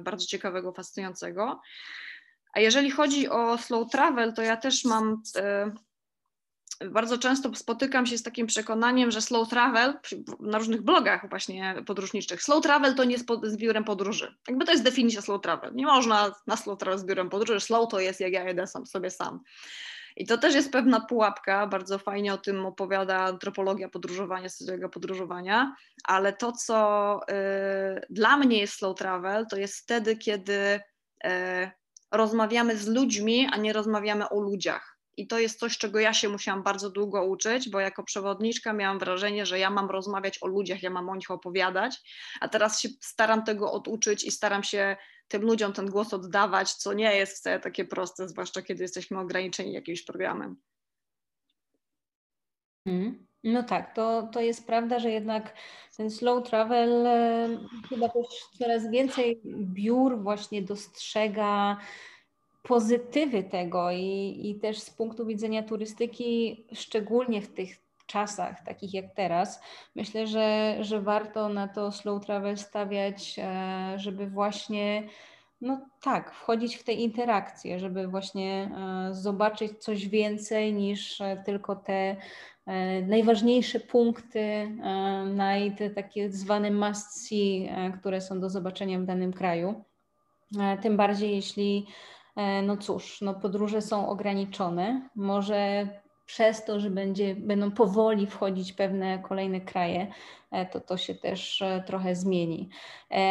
[0.01, 1.61] bardzo ciekawego, fascynującego.
[2.53, 5.21] A jeżeli chodzi o slow travel, to ja też mam
[6.85, 9.93] bardzo często spotykam się z takim przekonaniem, że slow travel
[10.39, 14.35] na różnych blogach właśnie podróżniczych, slow travel to nie jest z biurem podróży.
[14.47, 15.75] Jakby to jest definicja slow travel.
[15.75, 18.85] Nie można na slow travel z biurem podróży, slow to jest jak ja jedę sam,
[18.85, 19.39] sobie sam.
[20.17, 25.75] I to też jest pewna pułapka, bardzo fajnie o tym opowiada antropologia podróżowania, studia podróżowania,
[26.03, 30.79] ale to, co y, dla mnie jest slow travel, to jest wtedy, kiedy y,
[32.11, 36.29] rozmawiamy z ludźmi, a nie rozmawiamy o ludziach i to jest coś, czego ja się
[36.29, 40.83] musiałam bardzo długo uczyć, bo jako przewodniczka miałam wrażenie, że ja mam rozmawiać o ludziach,
[40.83, 41.95] ja mam o nich opowiadać,
[42.41, 46.93] a teraz się staram tego oduczyć i staram się tym ludziom ten głos oddawać, co
[46.93, 50.55] nie jest wcale takie proste, zwłaszcza kiedy jesteśmy ograniczeni jakimś programem.
[52.85, 53.27] Mm.
[53.43, 55.53] No tak, to, to jest prawda, że jednak
[55.97, 57.49] ten slow travel e,
[57.89, 58.25] chyba też
[58.59, 61.77] coraz więcej biur właśnie dostrzega
[62.67, 69.05] pozytywy tego i, i też z punktu widzenia turystyki, szczególnie w tych czasach, takich jak
[69.15, 69.61] teraz,
[69.95, 75.03] myślę, że, że warto na to slow travel stawiać, e, żeby właśnie,
[75.61, 78.71] no tak, wchodzić w te interakcje, żeby właśnie
[79.09, 82.15] e, zobaczyć coś więcej niż e, tylko te
[83.07, 84.71] najważniejsze punkty,
[85.25, 89.83] naj, te takie zwane must see, które są do zobaczenia w danym kraju.
[90.81, 91.87] Tym bardziej jeśli
[92.63, 95.09] no cóż, no podróże są ograniczone.
[95.15, 95.87] Może
[96.25, 100.07] przez to, że będzie, będą powoli wchodzić pewne kolejne kraje,
[100.51, 102.69] e, to to się też e, trochę zmieni.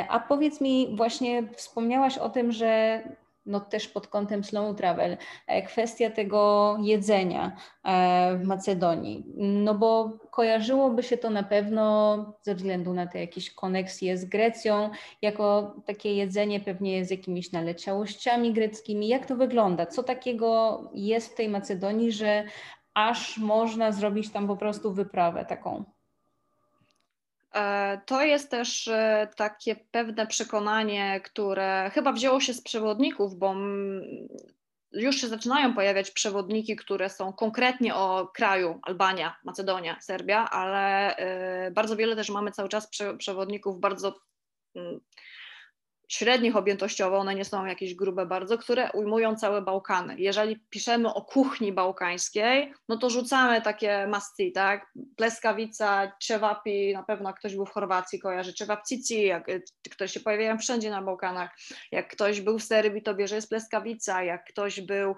[0.09, 3.03] A powiedz mi, właśnie wspomniałaś o tym, że
[3.47, 10.19] no też pod kątem slow travel, e, kwestia tego jedzenia e, w Macedonii, no bo
[10.31, 14.91] kojarzyłoby się to na pewno ze względu na te jakieś koneksje z Grecją,
[15.23, 19.09] jako takie jedzenie pewnie z jakimiś naleciałościami greckimi.
[19.09, 19.87] Jak to wygląda?
[19.87, 22.45] Co takiego jest w tej Macedonii, że
[22.95, 25.96] aż można zrobić tam po prostu wyprawę taką?
[27.57, 33.55] E, to jest też e, takie pewne przekonanie, które chyba wzięło się z przewodników, bo
[34.93, 41.71] już się zaczynają pojawiać przewodniki, które są konkretnie o kraju Albania, Macedonia, Serbia, ale e,
[41.71, 44.21] bardzo wiele też mamy cały czas przewodników bardzo
[46.09, 50.15] średnich objętościowo, one nie są jakieś grube bardzo, które ujmują całe Bałkany.
[50.19, 54.93] Jeżeli piszemy o kuchni bałkańskiej, no to rzucamy takie masty, tak?
[55.17, 59.47] Pleskawica, czewapi, na pewno ktoś był w Chorwacji, kojarzy czewapcici, jak
[59.91, 61.51] ktoś się pojawiają wszędzie na Bałkanach.
[61.93, 65.17] Jak ktoś był w Serbii, to bierze jest pleskawica, jak ktoś był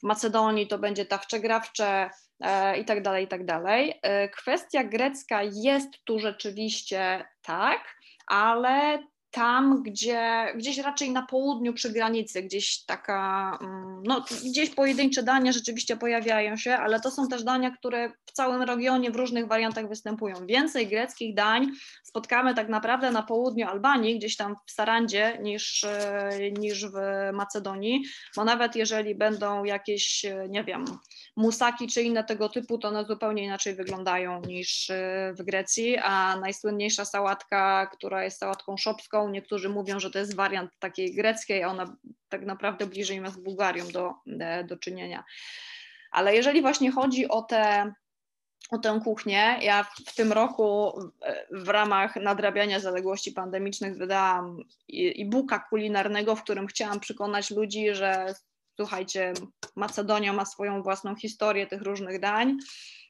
[0.00, 2.10] w Macedonii, to będzie tawcze-grawcze,
[2.40, 4.00] e, i tak dalej, i tak dalej.
[4.02, 8.98] E, kwestia grecka jest tu rzeczywiście tak, ale
[9.30, 15.52] tam, gdzie gdzieś raczej na południu przy granicy, gdzieś taka, mm, no gdzieś pojedyncze dania
[15.52, 19.88] rzeczywiście pojawiają się, ale to są też dania, które w całym regionie w różnych wariantach
[19.88, 20.46] występują.
[20.46, 21.66] Więcej greckich dań
[22.02, 26.96] spotkamy tak naprawdę na południu Albanii, gdzieś tam w Sarandzie niż, e, niż w
[27.32, 28.04] Macedonii,
[28.36, 30.84] bo nawet jeżeli będą jakieś, e, nie wiem,
[31.38, 36.36] musaki czy inne tego typu, to one zupełnie inaczej wyglądają niż e, w Grecji, a
[36.36, 41.68] najsłynniejsza sałatka, która jest sałatką szopską, niektórzy mówią, że to jest wariant takiej greckiej, a
[41.68, 41.96] ona
[42.28, 44.14] tak naprawdę bliżej ma z Bułgarią do,
[44.68, 45.24] do czynienia.
[46.10, 47.92] Ale jeżeli właśnie chodzi o te
[48.70, 49.58] o tę kuchnię.
[49.62, 50.92] Ja w tym roku
[51.50, 54.58] w ramach nadrabiania zaległości pandemicznych wydałam
[54.92, 58.34] e-booka kulinarnego, w którym chciałam przekonać ludzi, że
[58.80, 59.32] słuchajcie,
[59.76, 62.56] Macedonia ma swoją własną historię tych różnych dań.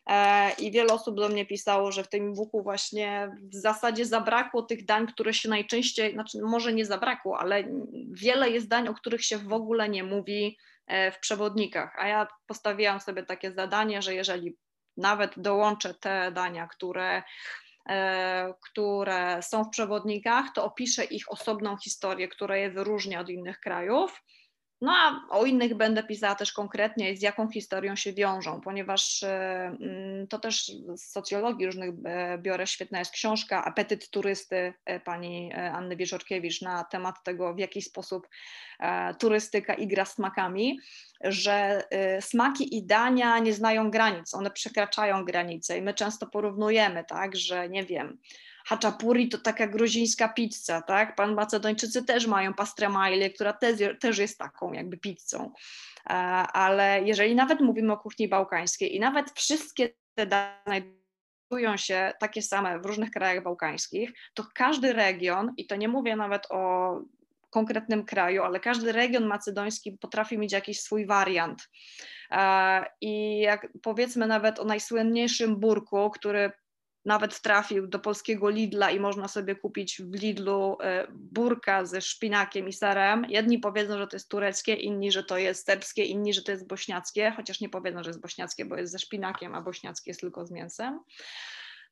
[0.06, 4.62] E, I wiele osób do mnie pisało, że w tym e-booku właśnie w zasadzie zabrakło
[4.62, 7.64] tych dań, które się najczęściej, znaczy może nie zabrakło, ale
[8.10, 11.96] wiele jest dań, o których się w ogóle nie mówi e, w przewodnikach.
[11.98, 14.56] A ja postawiłam sobie takie zadanie, że jeżeli
[14.96, 17.22] nawet dołączę te dania, które
[18.70, 24.22] które są w przewodnikach, to opiszę ich osobną historię, która je wyróżnia od innych krajów.
[24.80, 29.76] No a o innych będę pisała też konkretnie, z jaką historią się wiążą, ponieważ e,
[29.80, 35.52] mm, to też z socjologii różnych e, biorę, świetna jest książka Apetyt turysty e, pani
[35.52, 38.28] Anny Wieczorkiewicz na temat tego, w jaki sposób
[39.18, 40.80] turystyka igra smakami,
[41.24, 41.82] że
[42.20, 47.68] smaki i dania nie znają granic, one przekraczają granice i my często porównujemy, tak, że
[47.68, 48.18] nie wiem,
[48.68, 51.14] haczapuri to taka gruzińska pizza, tak?
[51.14, 55.52] Pan Macedończycy też mają pastramaile, która też, też jest taką jakby pizzą.
[56.06, 60.98] E, ale jeżeli nawet mówimy o kuchni bałkańskiej i nawet wszystkie te dane
[61.50, 66.16] znajdują się takie same w różnych krajach bałkańskich, to każdy region, i to nie mówię
[66.16, 66.92] nawet o
[67.50, 71.68] konkretnym kraju, ale każdy region macedoński potrafi mieć jakiś swój wariant.
[72.30, 76.52] E, I jak powiedzmy nawet o najsłynniejszym burku, który
[77.08, 82.68] nawet trafił do polskiego Lidla i można sobie kupić w Lidlu e, burka ze szpinakiem
[82.68, 83.26] i serem.
[83.28, 86.66] Jedni powiedzą, że to jest tureckie, inni, że to jest serbskie, inni, że to jest
[86.66, 90.46] bośniackie, chociaż nie powiedzą, że jest bośniackie, bo jest ze szpinakiem, a bośniackie jest tylko
[90.46, 91.00] z mięsem.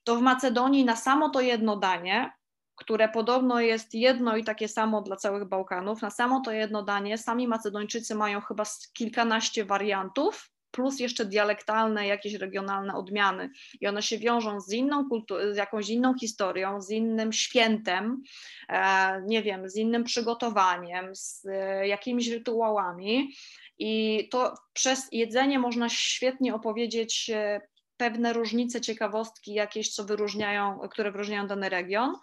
[0.04, 2.32] To w Macedonii na samo to jedno danie,
[2.74, 7.18] które podobno jest jedno i takie samo dla całych Bałkanów, na samo to jedno danie
[7.18, 13.50] sami Macedończycy mają chyba kilkanaście wariantów, plus jeszcze dialektalne, jakieś regionalne odmiany.
[13.80, 18.22] I one się wiążą z inną kulturą, z jakąś inną historią, z innym świętem,
[18.68, 23.32] e, nie wiem, z innym przygotowaniem, z e, jakimiś rytuałami.
[23.78, 27.60] I to przez jedzenie można świetnie opowiedzieć e,
[27.96, 32.14] pewne różnice, ciekawostki jakieś, co wyróżniają, które wyróżniają dany region.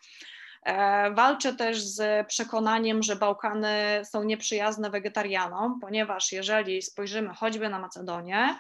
[0.65, 7.80] E, walczę też z przekonaniem, że Bałkany są nieprzyjazne wegetarianom, ponieważ jeżeli spojrzymy choćby na
[7.80, 8.60] Macedonię,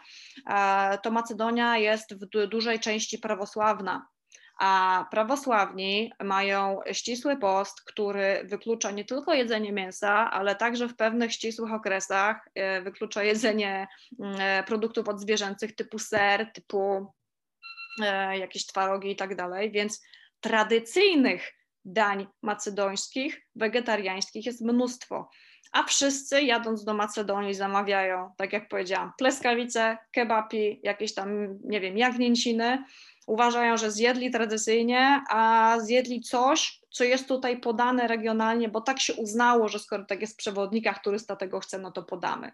[0.49, 4.07] e, to Macedonia jest w dużej części prawosławna.
[4.59, 11.33] A prawosławni mają ścisły post, który wyklucza nie tylko jedzenie mięsa, ale także w pewnych
[11.33, 13.87] ścisłych okresach e, wyklucza jedzenie
[14.19, 17.13] mm, produktów odzwierzęcych typu ser, typu
[18.39, 19.71] jakieś twarogi i tak dalej.
[19.71, 20.01] Więc
[20.39, 21.51] tradycyjnych
[21.85, 25.29] dań macedońskich, wegetariańskich jest mnóstwo.
[25.71, 31.97] A wszyscy jadąc do Macedonii zamawiają, tak jak powiedziałam, pleskawice, kebapi, jakieś tam, nie wiem,
[31.97, 32.83] jagnięciny.
[33.27, 39.13] Uważają, że zjedli tradycyjnie, a zjedli coś, co jest tutaj podane regionalnie, bo tak się
[39.13, 42.51] uznało, że skoro tak jest w przewodnikach, turysta tego chce, no to podamy.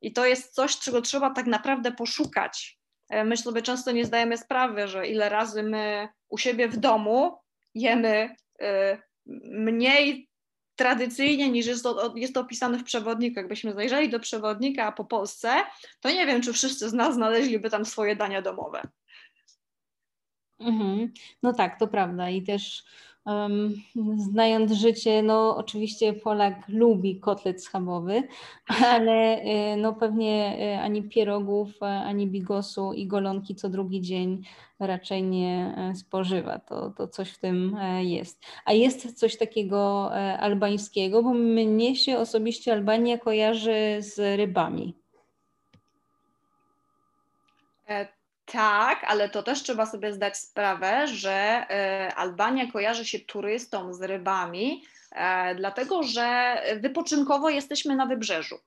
[0.00, 2.78] I to jest coś, czego trzeba tak naprawdę poszukać.
[3.08, 7.38] E, my sobie często nie zdajemy sprawy, że ile razy my u siebie w domu
[7.74, 8.36] jemy
[9.44, 10.28] mniej
[10.76, 13.38] tradycyjnie niż jest to, jest to opisane w przewodniku.
[13.40, 15.54] Jakbyśmy zajrzeli do przewodnika po Polsce,
[16.00, 18.82] to nie wiem, czy wszyscy z nas znaleźliby tam swoje dania domowe.
[20.60, 21.12] Mhm.
[21.42, 22.30] No tak, to prawda.
[22.30, 22.84] I też
[24.16, 28.22] znając życie, no oczywiście Polak lubi kotlet schabowy,
[28.84, 34.42] ale y, no pewnie y, ani pierogów, ani bigosu i golonki co drugi dzień
[34.80, 36.58] raczej nie e, spożywa.
[36.58, 38.42] To, to coś w tym e, jest.
[38.64, 44.94] A jest coś takiego e, albańskiego, bo mnie się osobiście Albania kojarzy z rybami.
[48.52, 54.02] Tak, ale to też trzeba sobie zdać sprawę, że e, Albania kojarzy się turystom z
[54.02, 58.58] rybami, e, dlatego że wypoczynkowo jesteśmy na wybrzeżu.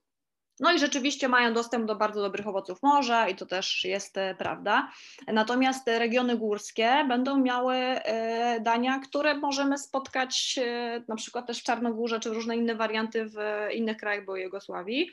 [0.62, 4.36] No i rzeczywiście mają dostęp do bardzo dobrych owoców morza i to też jest e,
[4.36, 4.92] prawda.
[5.28, 11.64] Natomiast regiony górskie będą miały e, dania, które możemy spotkać e, na przykład też w
[11.64, 13.36] Czarnogórze czy różne inne warianty w
[13.74, 15.12] innych krajach byłej Jugosławii.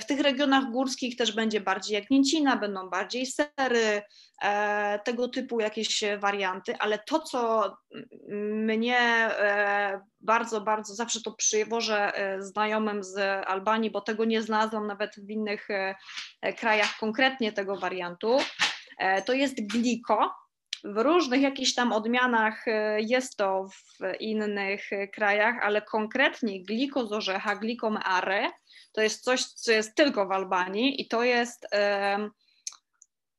[0.00, 4.02] W tych regionach górskich też będzie bardziej jak mięcina, będą bardziej sery,
[5.04, 7.72] tego typu jakieś warianty, ale to, co
[8.52, 9.30] mnie
[10.24, 15.70] bardzo, bardzo zawsze to przywożę znajomym z Albanii, bo tego nie znalazłam nawet w innych
[15.70, 15.94] e,
[16.42, 18.38] e, krajach konkretnie tego wariantu,
[18.98, 20.34] e, to jest gliko.
[20.84, 22.64] W różnych jakichś tam odmianach
[22.98, 28.50] jest to w innych krajach, ale konkretnie gliko z orzecha, gliko meare,
[28.92, 31.66] to jest coś, co jest tylko w Albanii i to jest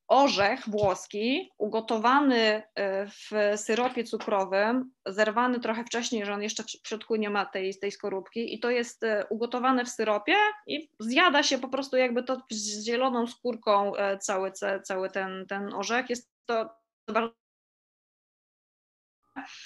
[0.07, 7.15] orzech włoski ugotowany e, w syropie cukrowym, zerwany trochę wcześniej, że on jeszcze w środku
[7.15, 10.35] nie ma tej, tej skorupki i to jest e, ugotowane w syropie
[10.67, 14.51] i zjada się po prostu jakby to z zieloną skórką e, cały,
[14.83, 16.09] cały ten, ten orzech.
[16.09, 16.69] Jest to
[17.07, 17.33] bardzo...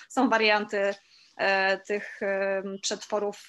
[0.10, 0.94] Są warianty
[1.88, 2.20] tych
[2.82, 3.48] przetworów,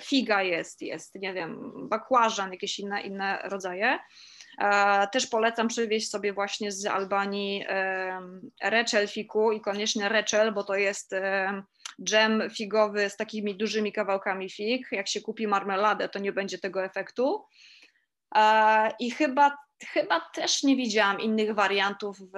[0.00, 3.98] figa jest, jest, nie wiem, bakłażan, jakieś inne, inne rodzaje.
[5.12, 7.64] Też polecam przywieźć sobie właśnie z Albanii
[8.62, 11.14] reczel fiku i koniecznie reczel, bo to jest
[12.02, 14.88] dżem figowy z takimi dużymi kawałkami fig.
[14.92, 17.44] Jak się kupi marmeladę, to nie będzie tego efektu.
[18.98, 19.56] I chyba,
[19.86, 22.34] chyba też nie widziałam innych wariantów w,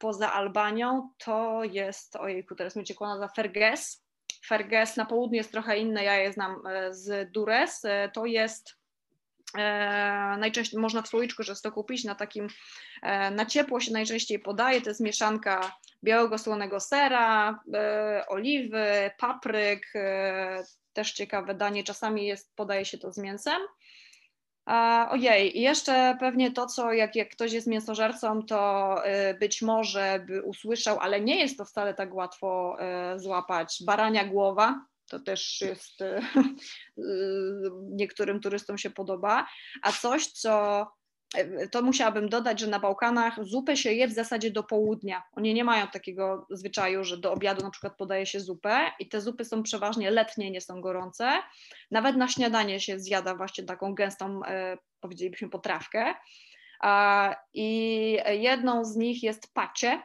[0.00, 1.10] poza Albanią.
[1.18, 4.06] To jest, ojejku, teraz mi ciekła nazwa Ferges.
[4.46, 7.84] Ferges na południu jest trochę inne, ja je znam e, z Dures.
[7.84, 8.75] E, to jest
[10.38, 12.48] najczęściej można w słoiczku to kupić na takim,
[13.02, 19.92] e, na ciepło się najczęściej podaje, to jest mieszanka białego słonego sera, e, oliwy, papryk,
[20.92, 23.62] też ciekawe danie, czasami jest, podaje się to z mięsem.
[25.10, 28.94] Ojej, jeszcze pewnie to, co jak, jak ktoś jest mięsożercą, to
[29.40, 32.76] być może by usłyszał, ale nie jest to wcale tak łatwo
[33.16, 34.80] złapać, barania głowa,
[35.10, 36.20] to też jest, e,
[37.90, 39.46] niektórym turystom się podoba.
[39.82, 40.86] A coś, co
[41.34, 45.22] e, to musiałabym dodać, że na Bałkanach zupę się je w zasadzie do południa.
[45.32, 49.20] Oni nie mają takiego zwyczaju, że do obiadu na przykład podaje się zupę i te
[49.20, 51.32] zupy są przeważnie letnie, nie są gorące.
[51.90, 56.14] Nawet na śniadanie się zjada właśnie taką gęstą, e, powiedzielibyśmy, potrawkę.
[57.54, 60.02] I jedną z nich jest pacie,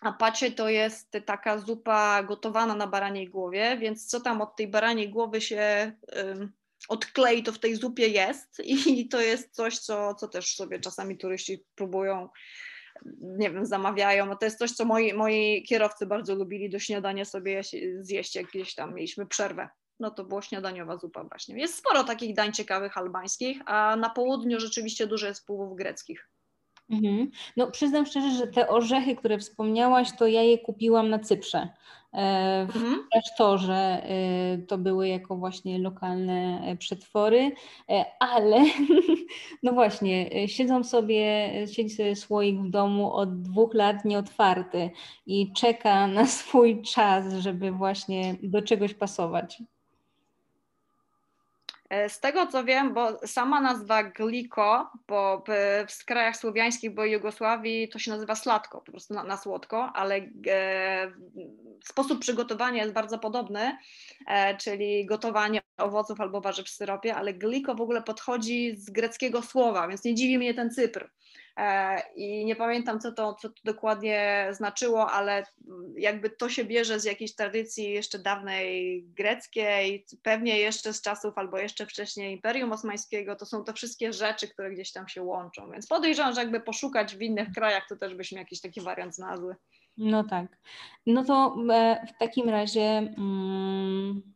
[0.00, 4.68] a pacie to jest taka zupa gotowana na baraniej głowie, więc co tam od tej
[4.68, 6.52] baraniej głowy się um,
[6.88, 11.18] odklei, to w tej zupie jest i to jest coś, co, co też sobie czasami
[11.18, 12.28] turyści próbują,
[13.20, 14.36] nie wiem, zamawiają.
[14.36, 17.62] To jest coś, co moi, moi kierowcy bardzo lubili do śniadania sobie
[18.00, 19.68] zjeść, jak gdzieś tam mieliśmy przerwę.
[20.00, 21.58] No to była śniadaniowa zupa właśnie.
[21.58, 26.28] Jest sporo takich dań ciekawych albańskich, a na południu rzeczywiście dużo jest wpływów greckich.
[26.90, 27.30] Mhm.
[27.56, 31.68] No przyznam szczerze, że te orzechy, które wspomniałaś, to ja je kupiłam na Cyprze.
[32.14, 33.06] E, w mhm.
[33.12, 37.52] klasztorze e, to były jako właśnie lokalne e, przetwory,
[38.20, 38.64] ale
[39.62, 44.90] no właśnie, siedzą sobie, siedzi sobie słoik w domu od dwóch lat nieotwarty
[45.26, 49.62] i czeka na swój czas, żeby właśnie do czegoś pasować.
[51.94, 55.44] E, z tego co wiem, bo sama nazwa gliko, bo
[55.88, 60.16] w krajach słowiańskich, bo Jugosławii to się nazywa sladko, po prostu na, na słodko, ale
[60.48, 61.12] e,
[61.84, 63.78] sposób przygotowania jest bardzo podobny,
[64.26, 69.42] e, czyli gotowanie owoców albo warzyw w syropie, ale gliko w ogóle podchodzi z greckiego
[69.42, 71.10] słowa, więc nie dziwi mnie ten Cypr.
[71.56, 75.42] E, i nie pamiętam, co to, co to dokładnie znaczyło, ale
[75.96, 81.58] jakby to się bierze z jakiejś tradycji jeszcze dawnej greckiej, pewnie jeszcze z czasów albo
[81.58, 85.86] jeszcze wcześniej Imperium Osmańskiego, to są te wszystkie rzeczy, które gdzieś tam się łączą, więc
[85.86, 89.56] podejrzewam, że jakby poszukać w innych krajach, to też byśmy jakiś taki wariant znalazły.
[89.96, 90.46] No tak.
[91.06, 92.82] No to e, w takim razie...
[93.18, 94.33] Mm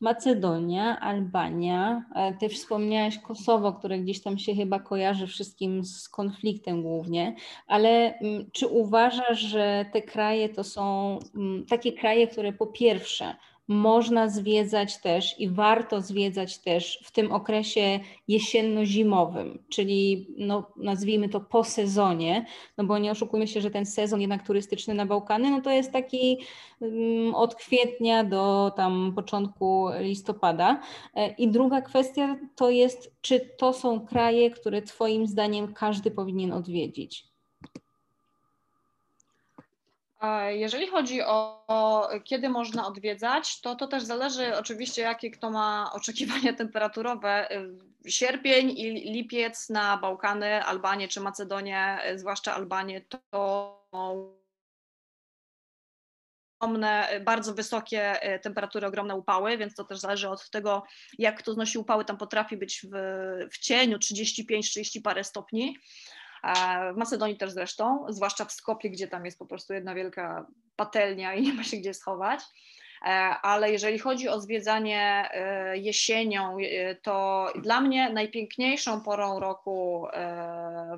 [0.00, 2.04] Macedonia, Albania,
[2.40, 7.36] ty wspomniałaś Kosowo, które gdzieś tam się chyba kojarzy wszystkim z konfliktem głównie,
[7.66, 13.34] ale mm, czy uważasz, że te kraje to są mm, takie kraje, które po pierwsze
[13.70, 21.40] można zwiedzać też i warto zwiedzać też w tym okresie jesienno-zimowym, czyli no, nazwijmy to
[21.40, 22.46] po sezonie,
[22.78, 25.92] no bo nie oszukujmy się, że ten sezon jednak turystyczny na Bałkany, no to jest
[25.92, 26.38] taki
[26.80, 30.80] um, od kwietnia do tam początku listopada.
[31.14, 36.52] E, I druga kwestia to jest, czy to są kraje, które Twoim zdaniem każdy powinien
[36.52, 37.29] odwiedzić?
[40.48, 45.90] Jeżeli chodzi o, o, kiedy można odwiedzać, to to też zależy oczywiście, jakie kto ma
[45.96, 47.48] oczekiwania temperaturowe.
[48.06, 53.00] Sierpień i lipiec na Bałkany, Albanię czy Macedonię, zwłaszcza Albanię,
[53.30, 53.80] to
[56.60, 60.82] ogromne, bardzo wysokie temperatury, ogromne upały, więc to też zależy od tego,
[61.18, 62.04] jak kto znosi upały.
[62.04, 62.96] Tam potrafi być w,
[63.52, 65.76] w cieniu 35-30 parę stopni.
[66.94, 71.34] W Macedonii też zresztą, zwłaszcza w Skopie, gdzie tam jest po prostu jedna wielka patelnia
[71.34, 72.40] i nie ma się gdzie schować.
[73.04, 73.08] E,
[73.42, 80.06] ale jeżeli chodzi o zwiedzanie e, jesienią, e, to dla mnie najpiękniejszą porą roku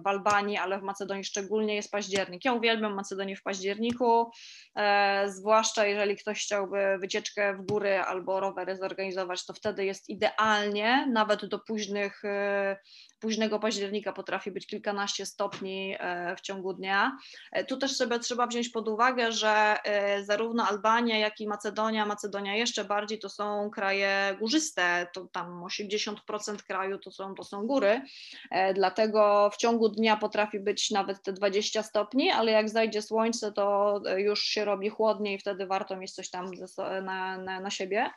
[0.05, 2.45] w Albanii, ale w Macedonii szczególnie jest październik.
[2.45, 4.30] Ja uwielbiam Macedonię w październiku,
[5.26, 11.47] zwłaszcza jeżeli ktoś chciałby wycieczkę w góry albo rowery zorganizować, to wtedy jest idealnie, nawet
[11.47, 12.22] do późnych
[13.23, 15.97] późnego października potrafi być kilkanaście stopni
[16.37, 17.16] w ciągu dnia.
[17.68, 19.77] Tu też sobie trzeba wziąć pod uwagę, że
[20.23, 26.57] zarówno Albania, jak i Macedonia Macedonia, jeszcze bardziej to są kraje górzyste, to tam 80%
[26.66, 28.03] kraju to są, to są góry,
[28.51, 33.53] e, dlatego w ciągu dnia potrafi być nawet te 20 stopni, ale jak zajdzie słońce,
[33.53, 36.51] to e, już się robi chłodniej wtedy warto mieć coś tam
[37.03, 38.11] na, na, na siebie.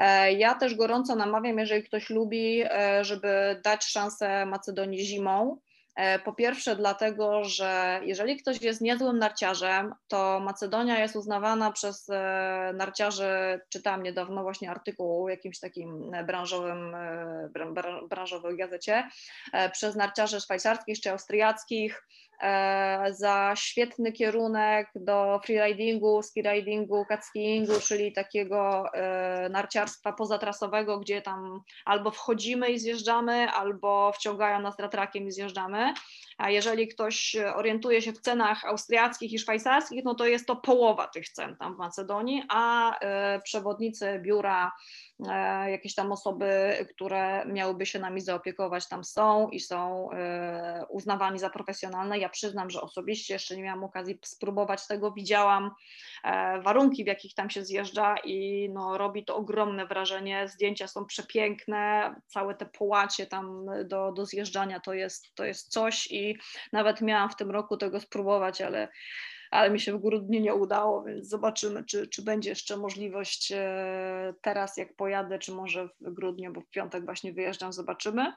[0.00, 2.64] E, ja też gorąco namawiam, jeżeli ktoś lubi,
[3.00, 5.58] żeby dać szansę Macedonii zimą,
[5.96, 12.10] E, po pierwsze, dlatego, że jeżeli ktoś jest niezłym narciarzem, to Macedonia jest uznawana przez
[12.10, 16.96] e, narciarzy, czytałam niedawno właśnie artykuł w jakimś takim branżowym,
[18.08, 19.08] branżowej gazecie,
[19.72, 22.29] przez narciarzy szwajcarskich czy austriackich, E,
[23.10, 32.10] za świetny kierunek do freeridingu, skiridingu, catskiingu, czyli takiego e, narciarstwa pozatrasowego, gdzie tam albo
[32.10, 35.94] wchodzimy i zjeżdżamy, albo wciągają nas ratrakiem i zjeżdżamy.
[36.40, 41.06] A jeżeli ktoś orientuje się w cenach austriackich i szwajcarskich, no to jest to połowa
[41.06, 44.72] tych cen tam w Macedonii, a e, przewodnicy biura
[45.28, 51.38] E, jakieś tam osoby, które miałyby się nami zaopiekować, tam są i są e, uznawani
[51.38, 52.18] za profesjonalne.
[52.18, 55.12] Ja przyznam, że osobiście jeszcze nie miałam okazji spróbować tego.
[55.12, 55.70] Widziałam
[56.24, 60.48] e, warunki, w jakich tam się zjeżdża i no, robi to ogromne wrażenie.
[60.48, 66.08] Zdjęcia są przepiękne, całe te połacie tam do, do zjeżdżania to jest, to jest coś
[66.10, 66.29] i
[66.72, 68.88] nawet miałam w tym roku tego spróbować, ale
[69.50, 74.34] ale mi się w grudniu nie udało, więc zobaczymy, czy, czy będzie jeszcze możliwość e,
[74.40, 78.32] teraz, jak pojadę, czy może w grudniu, bo w piątek właśnie wyjeżdżam, zobaczymy.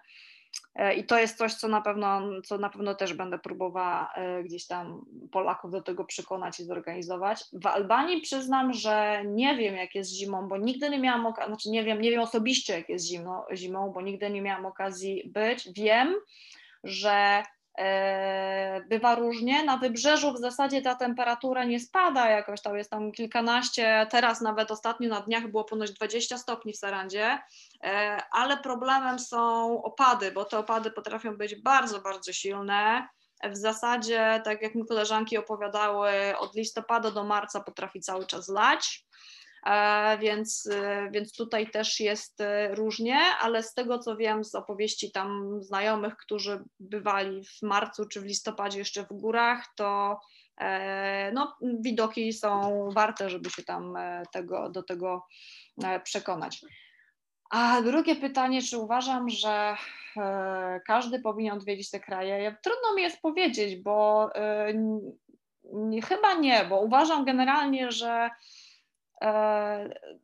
[0.76, 4.44] E, I to jest coś, co na pewno, co na pewno też będę próbowała e,
[4.44, 7.44] gdzieś tam Polaków do tego przekonać i zorganizować.
[7.54, 11.70] W Albanii przyznam, że nie wiem, jak jest zimą, bo nigdy nie miałam okazji, znaczy
[11.70, 15.70] nie wiem, nie wiem osobiście, jak jest zimno, zimą, bo nigdy nie miałam okazji być.
[15.74, 16.16] Wiem,
[16.84, 17.44] że
[18.90, 19.64] bywa różnie.
[19.64, 24.72] Na wybrzeżu w zasadzie ta temperatura nie spada jakoś, tam jest tam kilkanaście, teraz nawet
[24.72, 27.40] ostatnio na dniach było ponoć 20 stopni w Sarandzie,
[27.84, 33.08] e, ale problemem są opady, bo te opady potrafią być bardzo, bardzo silne.
[33.44, 39.06] W zasadzie, tak jak mi koleżanki opowiadały, od listopada do marca potrafi cały czas lać.
[39.66, 44.56] E, więc, e, więc tutaj też jest e, różnie, ale z tego co wiem z
[44.56, 50.20] opowieści tam znajomych, którzy bywali w marcu czy w listopadzie jeszcze w górach, to
[51.34, 53.94] no, widoki są warte, żeby się tam
[54.34, 55.26] tego, do tego
[56.04, 56.62] przekonać.
[57.50, 59.76] A drugie pytanie, czy uważam, że
[60.88, 62.56] każdy powinien odwiedzić te kraje?
[62.64, 64.30] Trudno mi jest powiedzieć, bo
[66.04, 68.30] chyba nie, bo uważam generalnie, że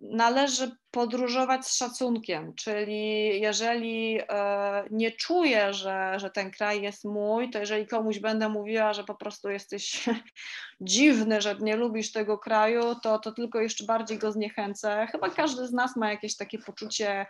[0.02, 7.50] należy podróżować z szacunkiem, czyli jeżeli e, nie czuję, że, że ten kraj jest mój,
[7.50, 10.06] to jeżeli komuś będę mówiła, że po prostu jesteś
[10.82, 15.08] dziwny, że nie lubisz tego kraju, to, to tylko jeszcze bardziej go zniechęcę.
[15.12, 17.26] Chyba każdy z nas ma jakieś takie poczucie,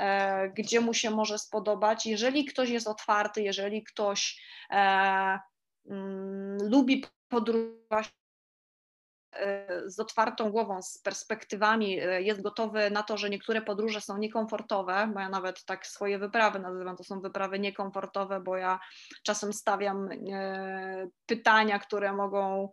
[0.00, 2.06] e, gdzie mu się może spodobać.
[2.06, 8.21] Jeżeli ktoś jest otwarty, jeżeli ktoś mm, lubi podróżować,
[9.86, 15.10] z otwartą głową, z perspektywami, e, jest gotowy na to, że niektóre podróże są niekomfortowe,
[15.14, 18.80] bo ja nawet tak swoje wyprawy nazywam, to są wyprawy niekomfortowe, bo ja
[19.22, 22.70] czasem stawiam e, pytania, które mogą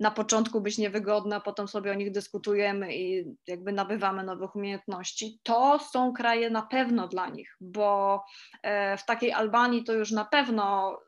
[0.00, 5.40] na początku być niewygodne, potem sobie o nich dyskutujemy i jakby nabywamy nowych umiejętności.
[5.42, 8.24] To są kraje na pewno dla nich, bo
[8.62, 10.98] e, w takiej Albanii to już na pewno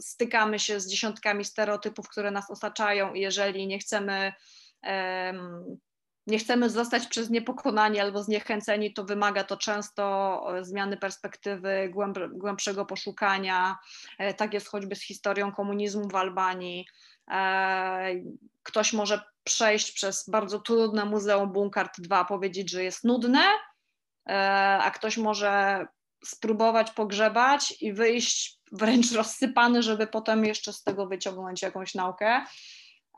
[0.00, 4.32] stykamy się z dziesiątkami stereotypów, które nas otaczają i jeżeli nie chcemy
[6.26, 11.92] nie chcemy zostać przez nie pokonani albo zniechęceni, to wymaga to często zmiany perspektywy,
[12.32, 13.78] głębszego poszukania.
[14.18, 16.86] E, tak jest choćby z historią komunizmu w Albanii.
[17.30, 18.14] E,
[18.62, 23.42] ktoś może przejść przez bardzo trudne Muzeum Bunkart 2, powiedzieć, że jest nudne,
[24.28, 24.32] e,
[24.82, 25.86] a ktoś może
[26.24, 32.44] spróbować pogrzebać i wyjść wręcz rozsypany, żeby potem jeszcze z tego wyciągnąć jakąś naukę.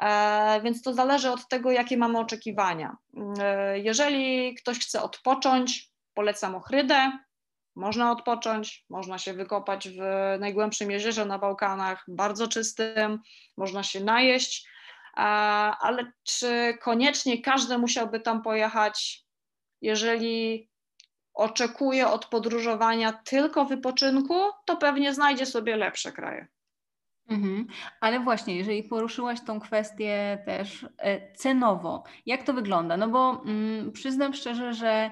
[0.00, 2.96] E, więc to zależy od tego, jakie mamy oczekiwania.
[3.38, 7.12] E, jeżeli ktoś chce odpocząć, polecam Ochrydę.
[7.76, 10.00] Można odpocząć, można się wykopać w
[10.40, 13.18] najgłębszym jeziorze na Bałkanach, bardzo czystym,
[13.57, 14.68] można się najeść,
[15.16, 15.20] e,
[15.80, 19.24] ale czy koniecznie każdy musiałby tam pojechać,
[19.80, 20.68] jeżeli
[21.35, 26.49] oczekuje od podróżowania tylko wypoczynku, to pewnie znajdzie sobie lepsze kraje.
[27.28, 27.66] Mhm.
[28.01, 32.97] Ale właśnie, jeżeli poruszyłaś tą kwestię też e, cenowo, jak to wygląda?
[32.97, 35.11] No bo mm, przyznam szczerze, że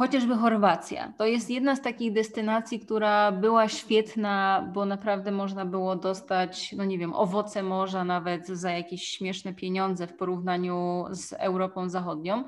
[0.00, 1.12] Chociażby Chorwacja.
[1.18, 6.84] To jest jedna z takich destynacji, która była świetna, bo naprawdę można było dostać, no
[6.84, 12.44] nie wiem, owoce morza nawet za jakieś śmieszne pieniądze w porównaniu z Europą Zachodnią.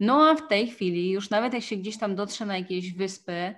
[0.00, 3.54] No a w tej chwili, już nawet jak się gdzieś tam dotrze na jakieś wyspy,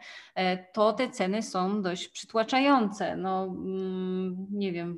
[0.73, 3.17] to te ceny są dość przytłaczające.
[3.17, 4.97] No mm, nie wiem,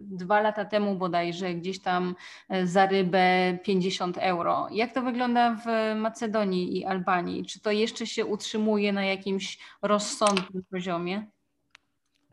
[0.00, 2.14] dwa lata temu bodajże gdzieś tam
[2.48, 4.68] e, za rybę 50 euro.
[4.70, 7.46] Jak to wygląda w Macedonii i Albanii?
[7.46, 11.26] Czy to jeszcze się utrzymuje na jakimś rozsądnym poziomie?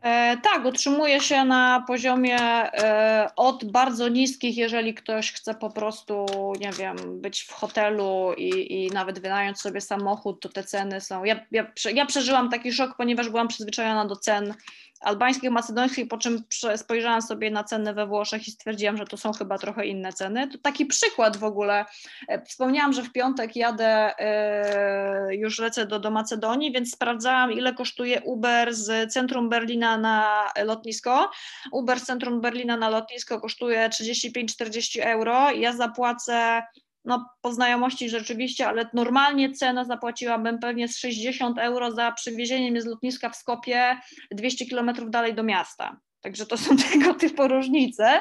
[0.02, 6.26] E, tak, utrzymuje się na poziomie e, od bardzo niskich, jeżeli ktoś chce po prostu,
[6.60, 11.24] nie wiem, być w hotelu i, i nawet wynająć sobie samochód, to te ceny są.
[11.24, 14.54] Ja, ja, ja przeżyłam taki szok, ponieważ byłam przyzwyczajona do cen
[15.00, 16.44] albańskich, macedońskich, po czym
[16.76, 20.48] spojrzałam sobie na ceny we Włoszech i stwierdziłam, że to są chyba trochę inne ceny.
[20.48, 21.84] To taki przykład w ogóle.
[22.28, 27.74] E, wspomniałam, że w piątek jadę, e, już lecę do, do Macedonii, więc sprawdzałam, ile
[27.74, 31.30] kosztuje Uber z centrum Berlina na lotnisko.
[31.72, 35.50] Uber z centrum Berlina na lotnisko kosztuje 35-40 euro.
[35.50, 36.62] Ja zapłacę
[37.04, 42.82] no po znajomości rzeczywiście, ale normalnie cenę zapłaciłabym pewnie z 60 euro za przywiezienie mnie
[42.82, 46.00] z lotniska w Skopie 200 kilometrów dalej do miasta.
[46.20, 48.20] Także to są tego typu różnice.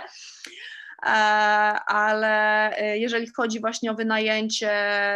[1.06, 1.10] E,
[1.86, 4.72] ale e, jeżeli chodzi właśnie o wynajęcie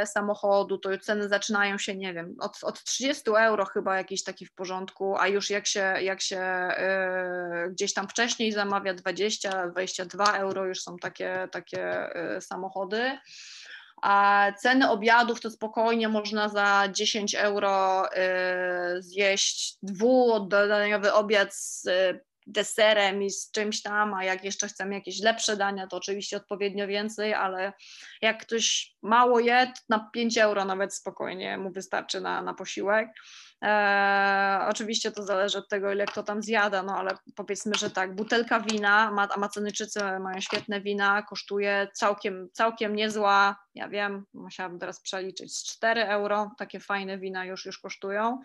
[0.06, 4.54] samochodu, to ceny zaczynają się, nie wiem, od, od 30 euro chyba jakiś taki w
[4.54, 10.66] porządku, a już jak się, jak się e, gdzieś tam wcześniej zamawia 20, 22 euro,
[10.66, 12.10] już są takie, takie
[12.40, 13.18] samochody.
[14.02, 18.04] A ceny obiadów to spokojnie można za 10 euro
[19.00, 21.88] zjeść dwudaniowy obiad z
[22.48, 26.88] deserem i z czymś tam, a jak jeszcze chcemy jakieś lepsze dania, to oczywiście odpowiednio
[26.88, 27.74] więcej, ale
[28.22, 33.08] jak ktoś mało je, na 5 euro nawet spokojnie mu wystarczy na, na posiłek.
[33.66, 38.16] Eee, oczywiście to zależy od tego, ile kto tam zjada, no ale powiedzmy, że tak,
[38.16, 45.64] butelka wina, Amazonijczycy mają świetne wina, kosztuje całkiem, całkiem niezła, ja wiem, musiałabym teraz przeliczyć,
[45.64, 48.42] 4 euro, takie fajne wina już, już kosztują.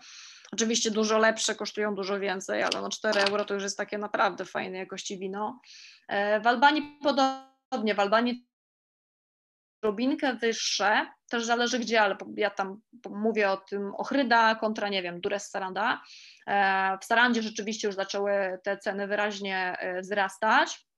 [0.51, 4.45] Oczywiście dużo lepsze kosztują dużo więcej, ale no 4 euro to już jest takie naprawdę
[4.45, 5.61] fajnej jakości wino.
[6.07, 8.48] Eee, w Albanii podobnie, w Albanii
[9.81, 15.21] drobinkę wyższe, też zależy gdzie, ale ja tam mówię o tym Ochryda kontra, nie wiem,
[15.21, 16.01] Dures Saranda.
[16.47, 20.88] Eee, w Sarandzie rzeczywiście już zaczęły te ceny wyraźnie e, wzrastać.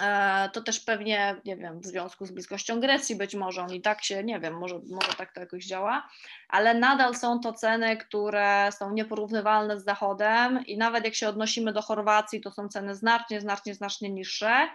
[0.00, 3.80] E, to też pewnie, nie wiem, w związku z bliskością Grecji być może on i
[3.80, 6.08] tak się, nie wiem, może, może tak to jakoś działa,
[6.48, 11.72] ale nadal są to ceny, które są nieporównywalne z Zachodem i nawet jak się odnosimy
[11.72, 14.68] do Chorwacji, to są ceny znacznie, znacznie, znacznie niższe.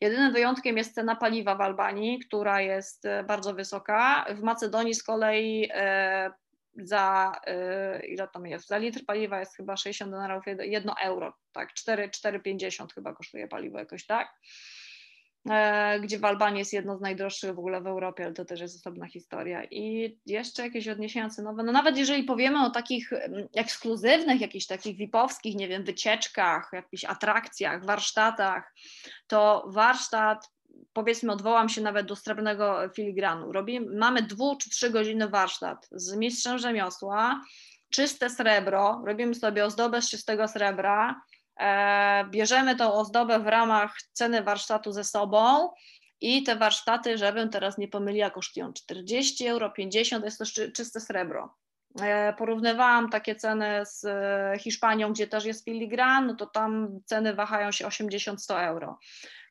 [0.00, 4.26] Jedynym wyjątkiem jest cena paliwa w Albanii, która jest e, bardzo wysoka.
[4.34, 6.30] W Macedonii z kolei e,
[6.78, 7.32] za
[8.08, 13.14] ile tam jest, za litr paliwa jest chyba 60 dolarów, 1 euro, tak, 4,50 chyba
[13.14, 14.28] kosztuje paliwo jakoś tak.
[15.50, 18.60] E, gdzie w Albanii jest jedno z najdroższych w ogóle w Europie, ale to też
[18.60, 19.64] jest osobna historia.
[19.64, 24.96] I jeszcze jakieś odniesienia cenowe, no nawet jeżeli powiemy o takich mm, ekskluzywnych, jakichś takich
[24.96, 28.74] VIP-owskich, nie wiem, wycieczkach, jakichś atrakcjach, warsztatach,
[29.26, 30.55] to warsztat
[30.96, 33.52] powiedzmy odwołam się nawet do srebrnego filigranu.
[33.52, 37.40] Robimy, mamy dwu czy trzy godziny warsztat z mistrzem rzemiosła,
[37.90, 41.20] czyste srebro, robimy sobie ozdobę z czystego srebra,
[41.60, 45.70] e, bierzemy tą ozdobę w ramach ceny warsztatu ze sobą
[46.20, 50.44] i te warsztaty, żebym teraz nie pomyliła, kosztują 40 euro, 50, jest to
[50.74, 51.54] czyste srebro.
[52.02, 57.34] E, porównywałam takie ceny z e, Hiszpanią, gdzie też jest filigran, no to tam ceny
[57.34, 58.98] wahają się 80-100 euro.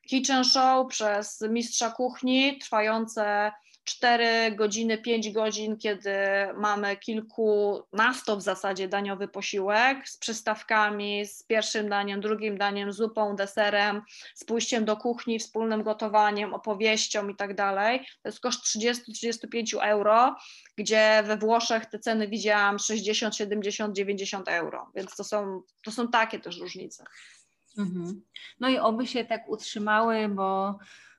[0.06, 3.52] Kitchen show przez mistrza kuchni, trwające
[3.86, 6.10] 4 godziny, 5 godzin, kiedy
[6.56, 14.02] mamy kilkunasto w zasadzie daniowy posiłek z przystawkami, z pierwszym daniem, drugim daniem, zupą, deserem,
[14.34, 17.98] z pójściem do kuchni, wspólnym gotowaniem, opowieścią i tak dalej.
[18.22, 20.36] To jest koszt 30-35 euro,
[20.76, 26.08] gdzie we Włoszech te ceny widziałam 60, 70, 90 euro, więc to są, to są
[26.08, 27.04] takie też różnice.
[27.78, 28.22] Mhm.
[28.60, 30.78] No i oby się tak utrzymały, bo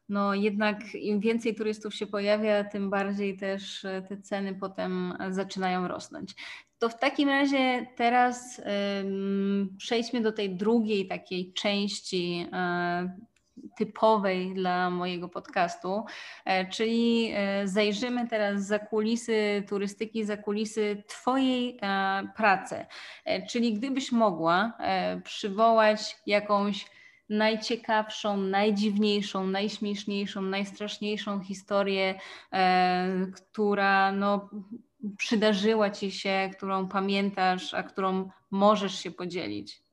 [0.10, 5.88] no jednak im więcej turystów się pojawia, tym bardziej też e, te ceny potem zaczynają
[5.88, 6.36] rosnąć.
[6.80, 8.62] To w takim razie teraz
[9.00, 13.12] um, przejdźmy do tej drugiej takiej części um,
[13.78, 16.06] typowej dla mojego podcastu,
[16.46, 22.86] e, czyli e, zajrzymy teraz za kulisy turystyki, za kulisy Twojej e, pracy.
[23.50, 24.78] Czyli gdybyś mogła
[25.24, 26.86] przywołać jakąś
[27.30, 32.20] najciekawszą, najdziwniejszą, najśmieszniejszą, najstraszniejszą historię,
[33.36, 34.50] która no,
[35.18, 39.87] przydarzyła Ci się, którą pamiętasz, a którą możesz się podzielić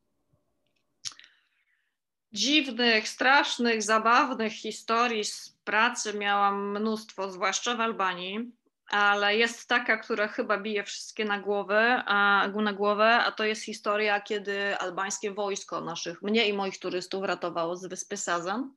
[2.35, 8.53] dziwnych, strasznych, zabawnych historii z pracy miałam mnóstwo, zwłaszcza w Albanii,
[8.91, 13.63] ale jest taka, która chyba bije wszystkie na głowę, a, na głowę, a to jest
[13.63, 18.71] historia, kiedy albańskie wojsko naszych, mnie i moich turystów ratowało z wyspy Sazan.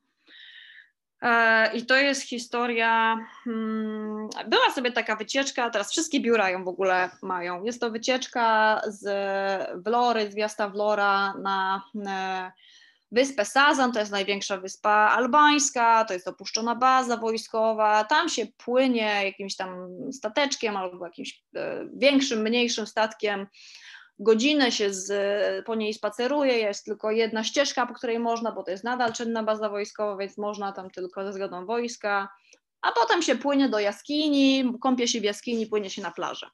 [1.22, 6.68] E, I to jest historia, hmm, była sobie taka wycieczka, teraz wszystkie biura ją w
[6.68, 7.64] ogóle mają.
[7.64, 9.04] Jest to wycieczka z
[9.84, 11.82] Vlory, z miasta Vlora na
[13.12, 19.24] Wyspę Sazan, to jest największa wyspa albańska, to jest opuszczona baza wojskowa, tam się płynie
[19.24, 23.46] jakimś tam stateczkiem albo jakimś e, większym, mniejszym statkiem,
[24.18, 28.70] godzinę się z, po niej spaceruje, jest tylko jedna ścieżka, po której można, bo to
[28.70, 32.28] jest nadal czynna baza wojskowa, więc można tam tylko ze zgodą wojska,
[32.82, 36.46] a potem się płynie do jaskini, kąpie się w jaskini, płynie się na plażę.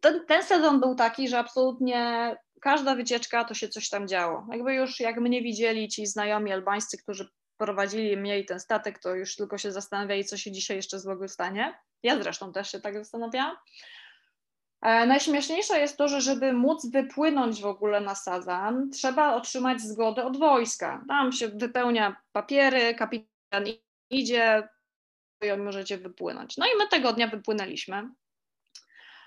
[0.00, 4.46] Ten, ten sezon był taki, że absolutnie każda wycieczka to się coś tam działo.
[4.52, 9.14] Jakby już jak mnie widzieli ci znajomi albańscy, którzy prowadzili mnie i ten statek, to
[9.14, 11.78] już tylko się zastanawiali, co się dzisiaj jeszcze złego stanie.
[12.02, 13.56] Ja zresztą też się tak zastanawiałam.
[14.82, 20.24] E, najśmieszniejsze jest to, że żeby móc wypłynąć w ogóle na Sazan, trzeba otrzymać zgodę
[20.24, 21.04] od wojska.
[21.08, 23.64] Tam się wypełnia papiery, kapitan
[24.10, 24.68] idzie,
[25.42, 26.56] i możecie wypłynąć.
[26.56, 28.10] No i my tego dnia wypłynęliśmy.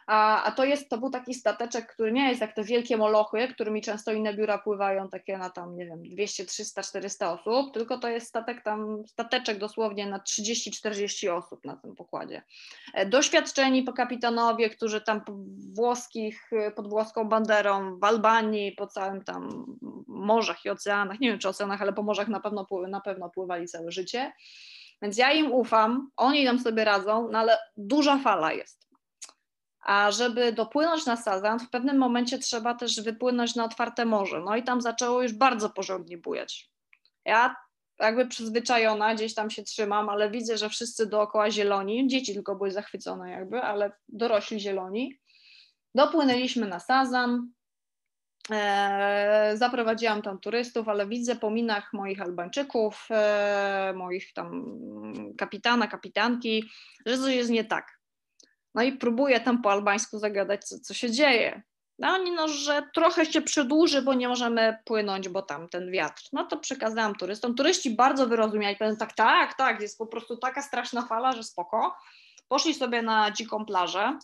[0.10, 3.48] A, a to jest, to był taki stateczek, który nie jest jak te wielkie molochy,
[3.48, 7.98] którymi często inne biura pływają, takie na tam, nie wiem, 200, 300, 400 osób, tylko
[7.98, 12.42] to jest statek tam, stateczek dosłownie na 30-40 osób na tym pokładzie.
[12.94, 15.34] E, doświadczeni kapitanowie, którzy tam po
[15.76, 19.66] włoskich, pod włoską banderą, w Albanii, po całym tam
[20.08, 23.68] morzach i oceanach, nie wiem czy oceanach, ale po morzach na pewno, na pewno pływali
[23.68, 24.32] całe życie.
[25.02, 28.89] Więc ja im ufam, oni tam sobie radzą, no ale duża fala jest.
[29.90, 34.42] A żeby dopłynąć na Sazan, w pewnym momencie trzeba też wypłynąć na otwarte morze.
[34.46, 36.70] No i tam zaczęło już bardzo porządnie bujać.
[37.26, 37.56] Ja
[38.00, 42.72] jakby przyzwyczajona, gdzieś tam się trzymam, ale widzę, że wszyscy dookoła zieloni, dzieci tylko były
[42.72, 45.20] zachwycone jakby, ale dorośli zieloni.
[45.96, 47.52] Dopłynęliśmy na Sazan,
[48.52, 54.66] e, zaprowadziłam tam turystów, ale widzę po minach moich Albańczyków, e, moich tam
[55.38, 56.70] kapitana, kapitanki,
[57.06, 57.99] że coś jest nie tak.
[58.76, 61.62] No i próbuję tam po albańsku zagadać, co, co się dzieje.
[62.00, 66.24] No oni, no, że trochę się przedłuży, bo nie możemy płynąć, bo tam ten wiatr.
[66.34, 67.56] No to przekazałam turystom.
[67.56, 71.96] Turyści bardzo wyrozumiali, powiem tak, tak, tak, jest po prostu taka straszna fala, że spoko.
[72.48, 74.20] Poszli sobie na dziką plażę,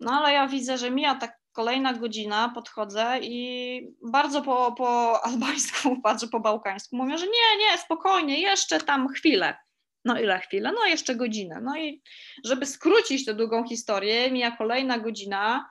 [0.00, 6.00] no ale ja widzę, że mija tak kolejna godzina, podchodzę i bardzo po, po albańsku,
[6.00, 9.56] patrzę po bałkańsku, mówię, że nie, nie, spokojnie, jeszcze tam chwilę.
[10.04, 10.72] No ile chwilę?
[10.72, 11.60] No jeszcze godzinę.
[11.62, 12.02] No i
[12.44, 15.70] żeby skrócić tę długą historię, mija kolejna godzina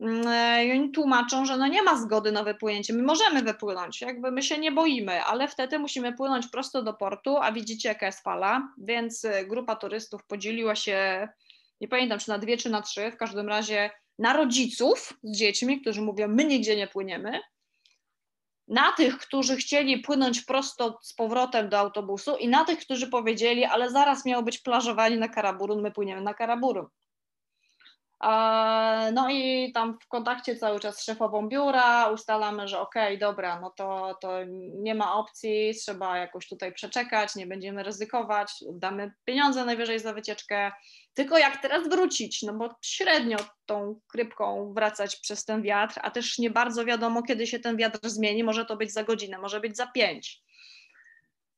[0.00, 2.92] mm, e, i oni tłumaczą, że no nie ma zgody na wypłynięcie.
[2.92, 7.36] My możemy wypłynąć, jakby my się nie boimy, ale wtedy musimy płynąć prosto do portu,
[7.36, 11.28] a widzicie jaka jest fala, więc e, grupa turystów podzieliła się,
[11.80, 15.80] nie pamiętam czy na dwie czy na trzy, w każdym razie na rodziców z dziećmi,
[15.80, 17.40] którzy mówią my nigdzie nie płyniemy,
[18.70, 23.64] na tych, którzy chcieli płynąć prosto z powrotem do autobusu i na tych, którzy powiedzieli,
[23.64, 26.86] ale zaraz miało być plażowanie na Karaburun, my płyniemy na Karaburun.
[29.12, 33.60] No i tam w kontakcie cały czas z szefową biura ustalamy, że okej, okay, dobra,
[33.60, 34.32] no to, to
[34.74, 40.72] nie ma opcji, trzeba jakoś tutaj przeczekać, nie będziemy ryzykować, damy pieniądze najwyżej za wycieczkę,
[41.14, 43.36] tylko jak teraz wrócić, no bo średnio
[43.66, 48.08] tą krypką wracać przez ten wiatr, a też nie bardzo wiadomo, kiedy się ten wiatr
[48.08, 50.42] zmieni, może to być za godzinę, może być za pięć.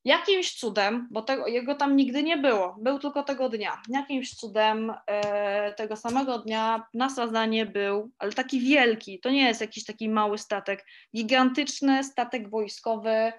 [0.05, 3.83] Jakimś cudem, bo tego, jego tam nigdy nie było, był tylko tego dnia.
[3.89, 9.61] Jakimś cudem e, tego samego dnia na Sazanie był, ale taki wielki, to nie jest
[9.61, 10.87] jakiś taki mały statek,
[11.17, 13.33] gigantyczny statek wojskowy,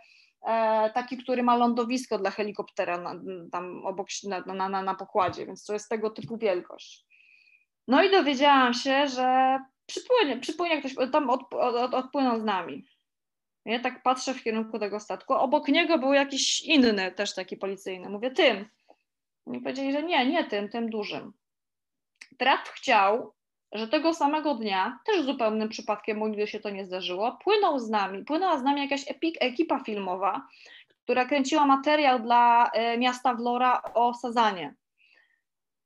[0.94, 3.16] taki, który ma lądowisko dla helikoptera na,
[3.52, 4.08] tam obok,
[4.46, 7.06] na, na, na pokładzie, więc to jest tego typu wielkość.
[7.88, 12.86] No i dowiedziałam się, że przypłynie, przypłynie ktoś, tam od, od, odpłynął z nami.
[13.66, 15.34] Ja tak patrzę w kierunku tego statku.
[15.34, 18.10] Obok niego był jakiś inny, też taki policyjny.
[18.10, 18.70] Mówię, tym.
[19.46, 21.34] Oni powiedzieli, że nie, nie tym, tym dużym.
[22.38, 23.34] Traf chciał,
[23.74, 27.90] że tego samego dnia, też zupełnym przypadkiem, bo nigdy się to nie zdarzyło, płynął z
[27.90, 30.48] nami, płynęła z nami jakaś epik, ekipa filmowa,
[31.04, 34.76] która kręciła materiał dla e, miasta Vlora o Sazanie.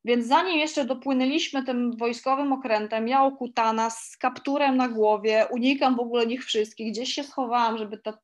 [0.06, 6.00] Więc zanim jeszcze dopłynęliśmy tym wojskowym okrętem, ja okutana z kapturem na głowie, unikam w
[6.00, 8.18] ogóle nich wszystkich, gdzieś się schowałam, żeby ta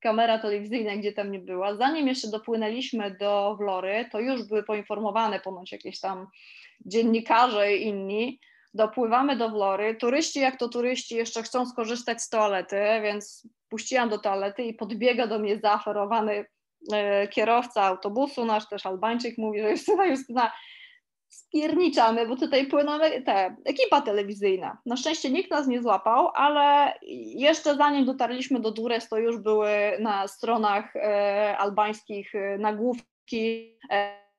[0.00, 1.74] kamera telewizyjna gdzie tam nie była.
[1.74, 6.26] Zanim jeszcze dopłynęliśmy do Wlory, to już były poinformowane ponoć jakieś tam
[6.86, 8.40] dziennikarze i inni.
[8.74, 9.94] Dopływamy do Wlory.
[9.94, 15.26] Turyści, jak to turyści, jeszcze chcą skorzystać z toalety, więc puściłam do toalety i podbiega
[15.26, 16.44] do mnie zaoferowany
[16.92, 20.52] e, kierowca autobusu, nasz też Albańczyk, mówi, że Justyna, Justyna,
[21.28, 24.78] spierniczamy, bo tutaj płyną te, ekipa telewizyjna.
[24.86, 26.94] Na szczęście nikt nas nie złapał, ale
[27.36, 33.76] jeszcze zanim dotarliśmy do Dures, to już były na stronach e, albańskich e, nagłówki.
[33.90, 34.29] E,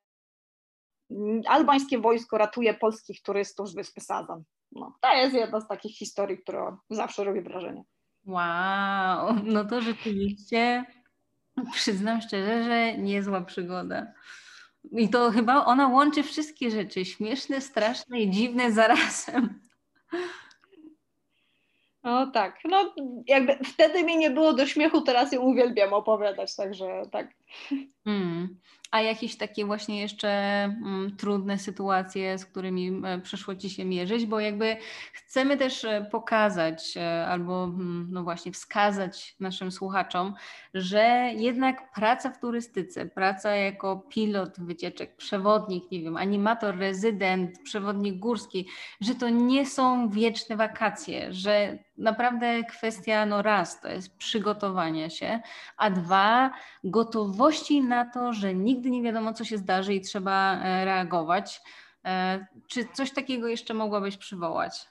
[1.48, 4.44] albańskie wojsko ratuje polskich turystów z wyspy Sazan.
[4.72, 7.84] No, to jest jedna z takich historii, która zawsze robi wrażenie.
[8.26, 10.86] Wow, no to rzeczywiście
[11.74, 14.08] przyznam szczerze, że niezła przygoda.
[14.92, 19.60] I to chyba ona łączy wszystkie rzeczy, śmieszne, straszne i dziwne zarazem.
[22.04, 22.94] No tak, no
[23.28, 27.28] jakby wtedy mi nie było do śmiechu, teraz ją uwielbiam opowiadać, także tak.
[28.04, 28.60] Hmm.
[28.92, 34.26] A jakieś takie właśnie jeszcze mm, trudne sytuacje, z którymi e, przyszło Ci się mierzyć,
[34.26, 34.78] bo jakby
[35.14, 40.34] chcemy też e, pokazać e, albo mm, no właśnie wskazać naszym słuchaczom,
[40.74, 48.20] że jednak praca w turystyce, praca jako pilot wycieczek, przewodnik, nie wiem, animator, rezydent, przewodnik
[48.20, 48.68] górski,
[49.02, 55.40] że to nie są wieczne wakacje, że naprawdę kwestia, no raz, to jest przygotowania się,
[55.78, 56.52] a dwa,
[56.84, 61.62] gotowości na to, że nigdy nie wiadomo, co się zdarzy i trzeba e, reagować.
[62.06, 64.88] E, czy coś takiego jeszcze mogłabyś przywołać?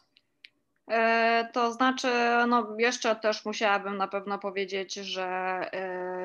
[0.91, 2.09] E, to znaczy,
[2.49, 5.61] no jeszcze też musiałabym na pewno powiedzieć, że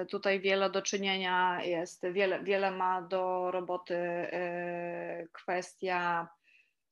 [0.10, 3.98] tutaj wiele do czynienia jest, wiele, wiele ma do roboty
[5.32, 6.28] kwestia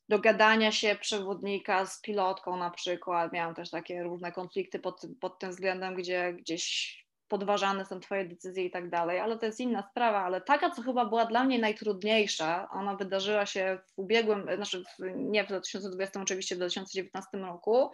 [0.10, 3.34] dogadania się przewodnika z pilotką na przykład.
[3.34, 8.66] Miałam też takie różne konflikty pod, pod tym względem, gdzie gdzieś podważane są Twoje decyzje
[8.66, 10.24] i tak dalej, ale to jest inna sprawa.
[10.24, 15.04] Ale taka, co chyba była dla mnie najtrudniejsza, ona wydarzyła się w ubiegłym, znaczy w,
[15.16, 17.92] nie w 2020, oczywiście w 2019 roku.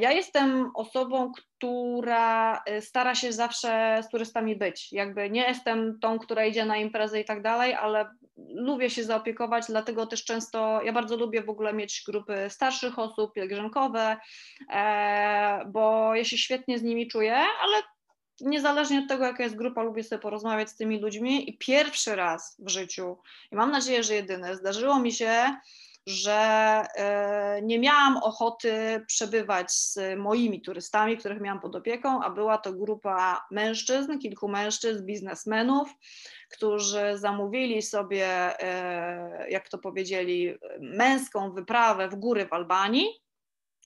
[0.00, 4.92] Ja jestem osobą, która y, stara się zawsze z turystami być.
[4.92, 8.10] Jakby nie jestem tą, która idzie na imprezę i tak dalej, ale
[8.54, 13.32] lubię się zaopiekować, dlatego też często, ja bardzo lubię w ogóle mieć grupy starszych osób,
[13.32, 14.16] pielgrzymkowe,
[14.70, 17.82] e, bo ja się świetnie z nimi czuję, ale
[18.40, 22.56] niezależnie od tego, jaka jest grupa, lubię sobie porozmawiać z tymi ludźmi i pierwszy raz
[22.58, 23.18] w życiu,
[23.52, 25.56] i mam nadzieję, że jedyny, zdarzyło mi się
[26.06, 26.32] że
[26.94, 32.72] e, nie miałam ochoty przebywać z moimi turystami, których miałam pod opieką, a była to
[32.72, 35.88] grupa mężczyzn, kilku mężczyzn, biznesmenów,
[36.50, 38.26] którzy zamówili sobie,
[38.60, 43.06] e, jak to powiedzieli, męską wyprawę w góry w Albanii.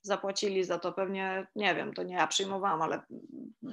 [0.03, 3.03] Zapłacili za to pewnie, nie wiem, to nie ja przyjmowałam, ale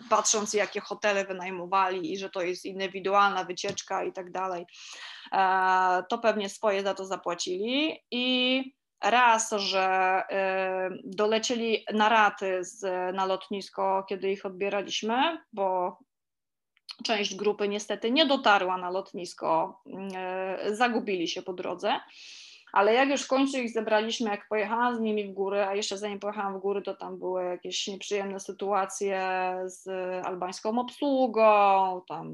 [0.09, 4.65] patrząc jakie hotele wynajmowali i że to jest indywidualna wycieczka i tak dalej,
[6.09, 7.99] to pewnie swoje za to zapłacili.
[8.11, 8.63] I
[9.03, 9.83] raz, że
[10.29, 12.81] e, dolecieli na raty z,
[13.15, 15.97] na lotnisko, kiedy ich odbieraliśmy, bo
[17.03, 19.81] część grupy niestety nie dotarła na lotnisko,
[20.15, 21.99] e, zagubili się po drodze.
[22.73, 25.97] Ale jak już w końcu ich zebraliśmy, jak pojechałam z nimi w góry, a jeszcze
[25.97, 29.21] zanim pojechałam w góry, to tam były jakieś nieprzyjemne sytuacje
[29.65, 29.87] z
[30.25, 32.33] albańską obsługą, tam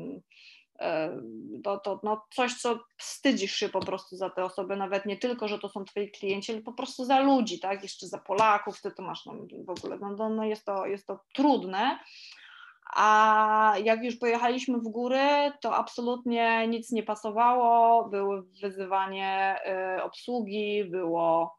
[0.81, 1.21] e,
[1.63, 5.59] to, no coś, co wstydzisz się po prostu za te osoby, nawet nie tylko, że
[5.59, 9.03] to są twoi klienci, ale po prostu za ludzi, tak, jeszcze za Polaków, ty to
[9.03, 9.33] masz no,
[9.65, 11.99] w ogóle, no, no jest, to, jest to trudne,
[12.95, 18.05] a jak już pojechaliśmy w góry, to absolutnie nic nie pasowało.
[18.09, 19.55] Było wyzywanie
[19.97, 21.55] y, obsługi, było,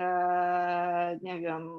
[0.00, 1.70] e, nie wiem,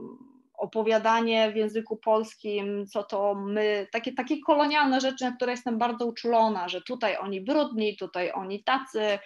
[0.62, 6.05] opowiadanie w języku polskim, co to my, takie, takie kolonialne rzeczy, na które jestem bardzo
[6.05, 9.20] uczulona, że tutaj oni brudni, tutaj oni tacy,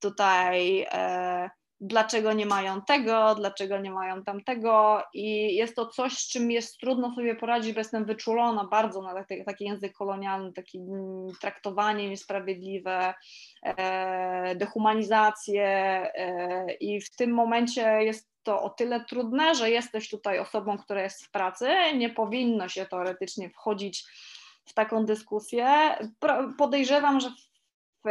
[0.00, 1.50] tutaj e,
[1.82, 6.78] dlaczego nie mają tego, dlaczego nie mają tamtego i jest to coś, z czym jest
[6.78, 12.10] trudno sobie poradzić, bo jestem wyczulona bardzo na taki, taki język kolonialny, takie mm, traktowanie
[12.10, 13.14] niesprawiedliwe,
[13.62, 20.38] e, dehumanizację e, i w tym momencie jest to o tyle trudne, że jesteś tutaj
[20.38, 24.04] osobą, która jest w pracy, nie powinno się teoretycznie wchodzić
[24.64, 25.96] w taką dyskusję.
[26.58, 27.30] Podejrzewam, że
[28.04, 28.08] w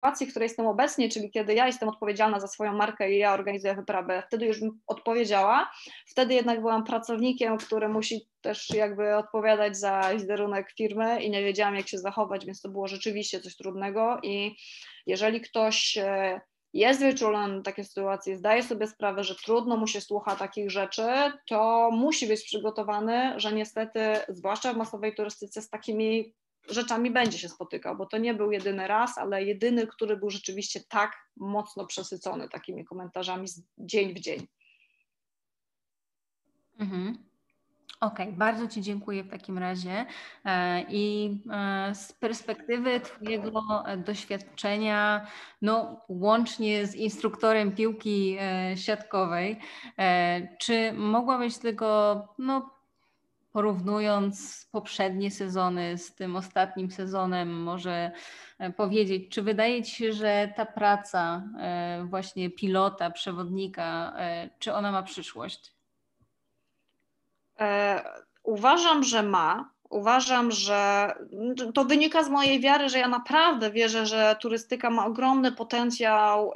[0.00, 3.34] sytuacji, w której jestem obecnie, czyli kiedy ja jestem odpowiedzialna za swoją markę i ja
[3.34, 5.70] organizuję wyprawę, wtedy już bym odpowiedziała.
[6.06, 11.74] Wtedy jednak byłam pracownikiem, który musi też jakby odpowiadać za wizerunek firmy i nie wiedziałam,
[11.74, 14.18] jak się zachować, więc to było rzeczywiście coś trudnego.
[14.22, 14.56] I
[15.06, 16.40] jeżeli ktoś e,
[16.72, 21.06] jest wyczulony na takie sytuacje, zdaje sobie sprawę, że trudno mu się słucha takich rzeczy,
[21.48, 26.34] to musi być przygotowany, że niestety, zwłaszcza w masowej turystyce, z takimi
[26.68, 30.80] rzeczami będzie się spotykał, bo to nie był jedyny raz, ale jedyny, który był rzeczywiście
[30.88, 34.46] tak mocno przesycony takimi komentarzami z dzień w dzień.
[36.78, 37.30] Mhm.
[38.00, 40.06] Okej, okay, bardzo Ci dziękuję w takim razie.
[40.44, 43.62] E, I e, z perspektywy Twojego
[44.06, 45.26] doświadczenia,
[45.62, 49.58] no, łącznie z instruktorem piłki e, siatkowej,
[50.58, 52.70] czy mogłabyś tego no,
[53.52, 58.10] porównując poprzednie sezony z tym ostatnim sezonem, może
[58.58, 64.74] e, powiedzieć, czy wydaje Ci się, że ta praca e, właśnie pilota, przewodnika, e, czy
[64.74, 65.74] ona ma przyszłość?
[68.42, 69.70] Uważam, że ma.
[69.90, 71.12] Uważam, że
[71.74, 76.52] to wynika z mojej wiary, że ja naprawdę wierzę, że turystyka ma ogromny potencjał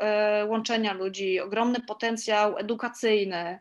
[0.46, 3.58] łączenia ludzi, ogromny potencjał edukacyjny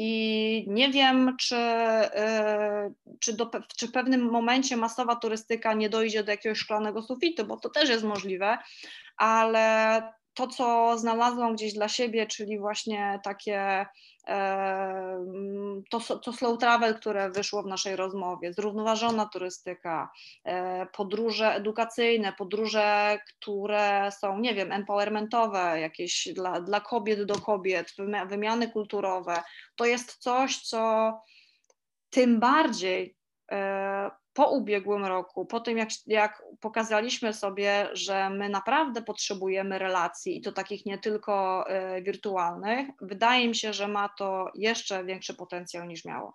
[0.00, 6.24] i nie wiem, czy, y, czy, do, czy w pewnym momencie masowa turystyka nie dojdzie
[6.24, 8.58] do jakiegoś szklanego sufitu, bo to też jest możliwe,
[9.16, 10.02] ale
[10.34, 13.86] to, co znalazłam gdzieś dla siebie, czyli właśnie takie
[15.90, 20.10] to, to slow travel, które wyszło w naszej rozmowie, zrównoważona turystyka,
[20.44, 27.94] e, podróże edukacyjne, podróże, które są, nie wiem, empowermentowe, jakieś dla, dla kobiet do kobiet,
[28.28, 29.42] wymiany kulturowe,
[29.76, 31.12] to jest coś, co
[32.10, 33.16] tym bardziej
[33.52, 40.38] e, po ubiegłym roku, po tym jak, jak pokazaliśmy sobie, że my naprawdę potrzebujemy relacji
[40.38, 41.64] i to takich nie tylko
[41.98, 46.34] y, wirtualnych, wydaje mi się, że ma to jeszcze większy potencjał niż miało.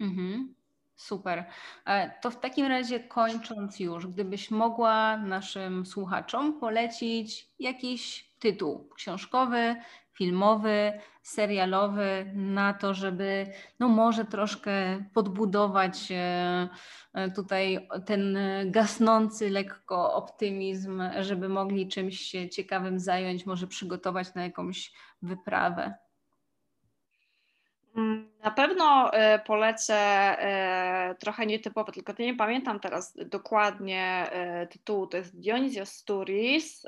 [0.00, 0.54] Mhm.
[0.96, 1.44] Super.
[1.86, 9.76] E, to w takim razie kończąc już, gdybyś mogła naszym słuchaczom polecić jakiś tytuł książkowy,
[10.18, 10.92] filmowy,
[11.22, 13.46] serialowy na to, żeby
[13.80, 16.68] no może troszkę podbudować e,
[17.14, 24.42] e, tutaj ten gasnący lekko optymizm, żeby mogli czymś się ciekawym zająć, może przygotować na
[24.42, 24.92] jakąś
[25.22, 25.94] wyprawę.
[27.96, 29.98] Mm, na pewno e, polecę
[31.18, 34.30] trochę nietypowe, tylko nie pamiętam teraz dokładnie
[34.70, 35.06] tytułu.
[35.06, 36.86] To jest Dionysios Stories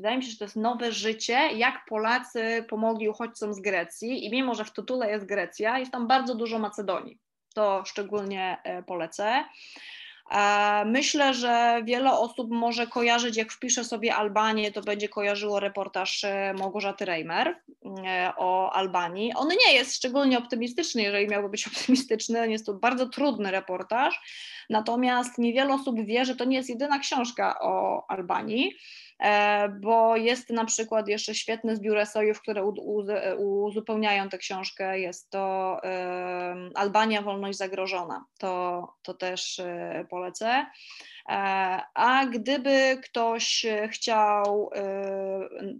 [0.00, 4.30] Wydaje mi się, że to jest nowe życie, jak Polacy pomogli uchodźcom z Grecji i
[4.30, 7.18] mimo, że w tytule jest Grecja, jest tam bardzo dużo Macedonii.
[7.54, 9.44] To szczególnie e, polecę.
[10.30, 16.24] E, myślę, że wiele osób może kojarzyć, jak wpiszę sobie Albanię, to będzie kojarzyło reportaż
[16.24, 17.56] e, Małgorzaty Reimer
[18.36, 19.32] o Albanii.
[19.34, 24.20] On nie jest szczególnie optymistyczny, jeżeli miałby być optymistyczny, jest to bardzo trudny reportaż,
[24.70, 28.76] natomiast niewiele osób wie, że to nie jest jedyna książka o Albanii.
[29.20, 32.64] E, bo jest na przykład jeszcze świetny zbiór esejów, które
[33.38, 35.00] uzupełniają tę książkę.
[35.00, 35.80] Jest to
[36.74, 38.24] Albania, wolność zagrożona.
[38.38, 40.66] To, to też e, polecę.
[41.28, 41.32] E,
[41.94, 44.70] a gdyby ktoś chciał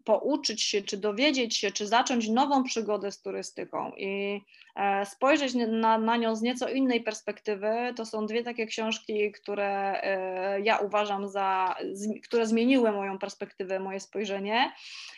[0.05, 4.41] pouczyć się, czy dowiedzieć się, czy zacząć nową przygodę z turystyką i
[4.77, 7.95] E, spojrzeć na, na nią z nieco innej perspektywy.
[7.97, 11.77] To są dwie takie książki, które e, ja uważam za,
[12.25, 14.73] które zmieniły moją perspektywę, moje spojrzenie.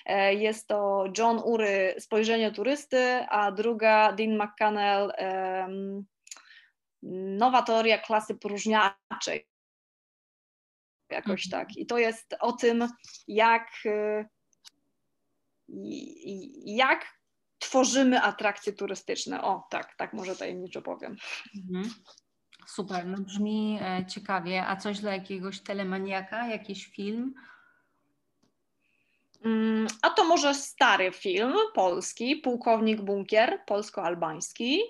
[0.06, 5.12] E, jest to John Ury, Spojrzenie turysty, a druga Dean McCannell,
[7.38, 9.51] Nowa teoria klasy próżniaczej.
[11.12, 11.50] Jakoś mhm.
[11.50, 11.76] tak.
[11.76, 12.88] I to jest o tym,
[13.28, 13.68] jak,
[16.64, 17.06] jak
[17.58, 19.42] tworzymy atrakcje turystyczne.
[19.42, 21.16] O, tak, tak może tajemniczo powiem.
[21.56, 21.94] Mhm.
[22.66, 24.66] Super, no brzmi e, ciekawie.
[24.66, 27.34] A coś dla jakiegoś telemaniaka, jakiś film?
[29.44, 34.80] Mm, a to może stary film polski, Pułkownik Bunkier, polsko-albański.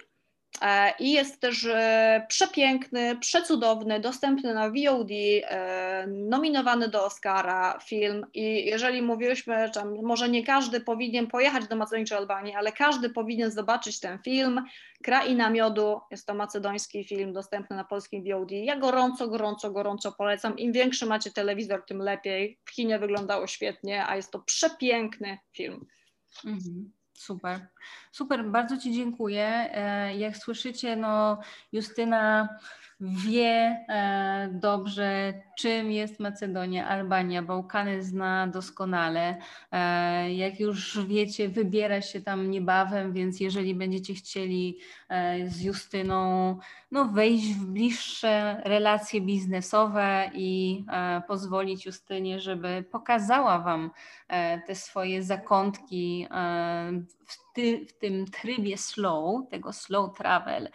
[0.61, 8.27] E, I jest też e, przepiękny, przecudowny, dostępny na VOD, e, nominowany do Oscara film.
[8.35, 13.11] I jeżeli mówiłyśmy, że może nie każdy powinien pojechać do Macedonii czy Albanii, ale każdy
[13.11, 14.65] powinien zobaczyć ten film.
[15.03, 18.51] Kraina Miodu jest to macedoński film dostępny na polskim VOD.
[18.51, 20.59] Ja gorąco, gorąco, gorąco polecam.
[20.59, 22.59] Im większy macie telewizor, tym lepiej.
[22.65, 25.87] W kinie wyglądało świetnie, a jest to przepiękny film.
[26.45, 26.93] Mhm.
[27.23, 27.69] Super,
[28.13, 29.47] super, bardzo Ci dziękuję.
[29.47, 31.39] E, jak słyszycie, no
[31.73, 32.49] Justyna
[33.01, 39.37] wie e, dobrze, czym jest Macedonia, Albania, Bałkany zna doskonale.
[39.73, 44.79] E, jak już wiecie, wybiera się tam niebawem, więc jeżeli będziecie chcieli
[45.47, 46.59] z Justyną
[46.93, 50.85] no, wejść w bliższe relacje biznesowe i
[51.29, 53.91] pozwolić Justynie, żeby pokazała Wam
[54.67, 56.27] te swoje zakątki
[57.27, 60.69] w, ty, w tym trybie slow, tego slow travel,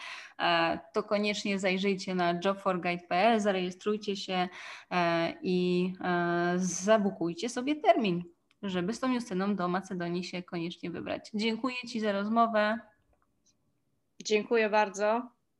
[0.93, 4.47] to koniecznie zajrzyjcie na jobforguide.pl, zarejestrujcie się
[4.91, 8.23] E, i e, zabukujcie sobie termin,
[8.61, 11.31] żeby z tą Justyną do Macedonii się koniecznie wybrać.
[11.33, 12.79] Dziękuję Ci za rozmowę.
[14.23, 15.36] Dziękuję bardzo.